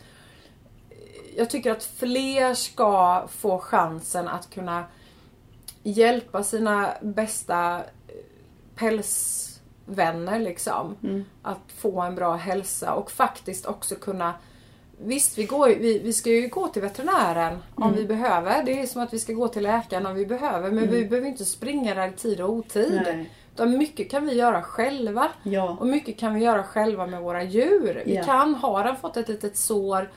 jag 1.36 1.50
tycker 1.50 1.70
att 1.72 1.84
fler 1.84 2.54
ska 2.54 3.24
få 3.28 3.58
chansen 3.58 4.28
att 4.28 4.50
kunna 4.50 4.84
hjälpa 5.82 6.42
sina 6.42 6.88
bästa 7.02 7.76
eh, 8.08 8.14
pälsvänner 8.76 10.38
liksom. 10.38 10.96
Mm. 11.02 11.24
Att 11.42 11.58
få 11.76 12.00
en 12.00 12.14
bra 12.14 12.34
hälsa 12.36 12.94
och 12.94 13.10
faktiskt 13.10 13.66
också 13.66 13.94
kunna 13.94 14.34
Visst, 15.04 15.38
vi, 15.38 15.44
går, 15.44 15.68
vi, 15.68 15.98
vi 15.98 16.12
ska 16.12 16.30
ju 16.30 16.48
gå 16.48 16.68
till 16.68 16.82
veterinären 16.82 17.58
om 17.74 17.82
Mm. 17.82 17.94
vi 17.96 18.04
behöver. 18.04 18.62
Det 18.62 18.80
är 18.80 18.86
som 18.86 19.02
att 19.02 19.12
vi 19.14 19.18
ska 19.18 19.32
gå 19.32 19.48
till 19.48 19.62
läkaren 19.62 20.06
om 20.06 20.14
vi 20.14 20.26
behöver. 20.26 20.70
Men 20.70 20.90
vi 20.90 21.04
behöver 21.04 21.28
inte 21.28 21.44
springa 21.44 21.94
där 21.94 22.08
i 22.08 22.12
tid 22.12 22.40
och 22.40 22.50
otid. 22.50 22.92
Mm. 22.92 23.16
Nej. 23.16 23.30
Utan 23.54 23.78
mycket 23.78 24.10
kan 24.10 24.26
vi 24.26 24.34
göra 24.34 24.62
själva. 24.62 25.28
Ja. 25.42 25.76
Och 25.80 25.86
mycket 25.86 26.18
kan 26.18 26.34
vi 26.34 26.40
göra 26.40 26.62
själva 26.62 27.06
med 27.06 27.20
våra 27.22 27.42
djur. 27.42 28.02
Vi 28.06 28.14
Ja. 28.14 28.24
kan, 28.24 28.54
har 28.54 28.84
den 28.84 28.96
fått 28.96 29.16
ett 29.16 29.28
litet 29.28 29.56
sår, 29.56 30.10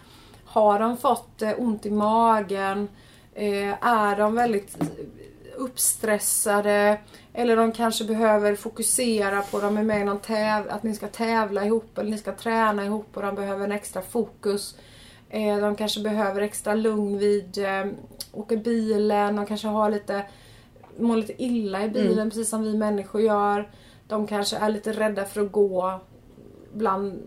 har 0.56 0.80
de 0.80 0.98
fått 0.98 1.42
eh, 1.42 1.52
ont 1.58 1.86
i 1.86 1.92
magen, 1.92 2.88
eh, 3.34 3.86
är 3.88 4.16
de 4.16 4.36
väldigt 4.36 4.78
uppstressade 5.56 6.98
eller 7.34 7.56
de 7.56 7.72
kanske 7.72 8.06
behöver 8.06 8.56
fokusera 8.56 9.42
på, 9.42 9.60
de 9.60 9.78
är 9.78 9.84
med 9.84 10.02
i 10.02 10.04
någon 10.04 10.20
täv 10.20 10.70
att 10.70 10.84
ni 10.84 10.96
ska 10.96 11.08
tävla 11.08 11.66
ihop 11.66 11.98
eller 11.98 12.12
ni 12.12 12.18
ska 12.18 12.32
träna 12.32 12.86
ihop 12.86 13.08
och 13.14 13.22
de 13.22 13.36
behöver 13.36 13.66
en 13.66 13.72
extra 13.72 14.02
fokus. 14.02 14.76
Eh, 15.30 15.58
de 15.58 15.76
kanske 15.76 16.02
behöver 16.02 16.42
extra 16.42 16.74
lugn 16.76 17.18
vid 17.18 17.58
åker 18.32 18.58
bilen, 18.58 19.36
de 19.36 19.46
kanske 19.46 19.68
har 19.68 19.90
lite 19.90 20.26
mår 20.98 21.18
lite 21.18 21.44
illa 21.44 21.84
i 21.84 21.90
bilen 21.90 22.18
Mm. 22.18 22.30
precis 22.30 22.50
som 22.50 22.64
vi 22.64 22.78
människor 22.78 23.22
gör. 23.22 23.70
De 24.08 24.28
kanske 24.28 24.58
är 24.58 24.70
lite 24.70 24.92
rädda 24.92 25.26
för 25.26 25.42
att 25.42 25.52
gå 25.52 26.00
bland 26.74 27.24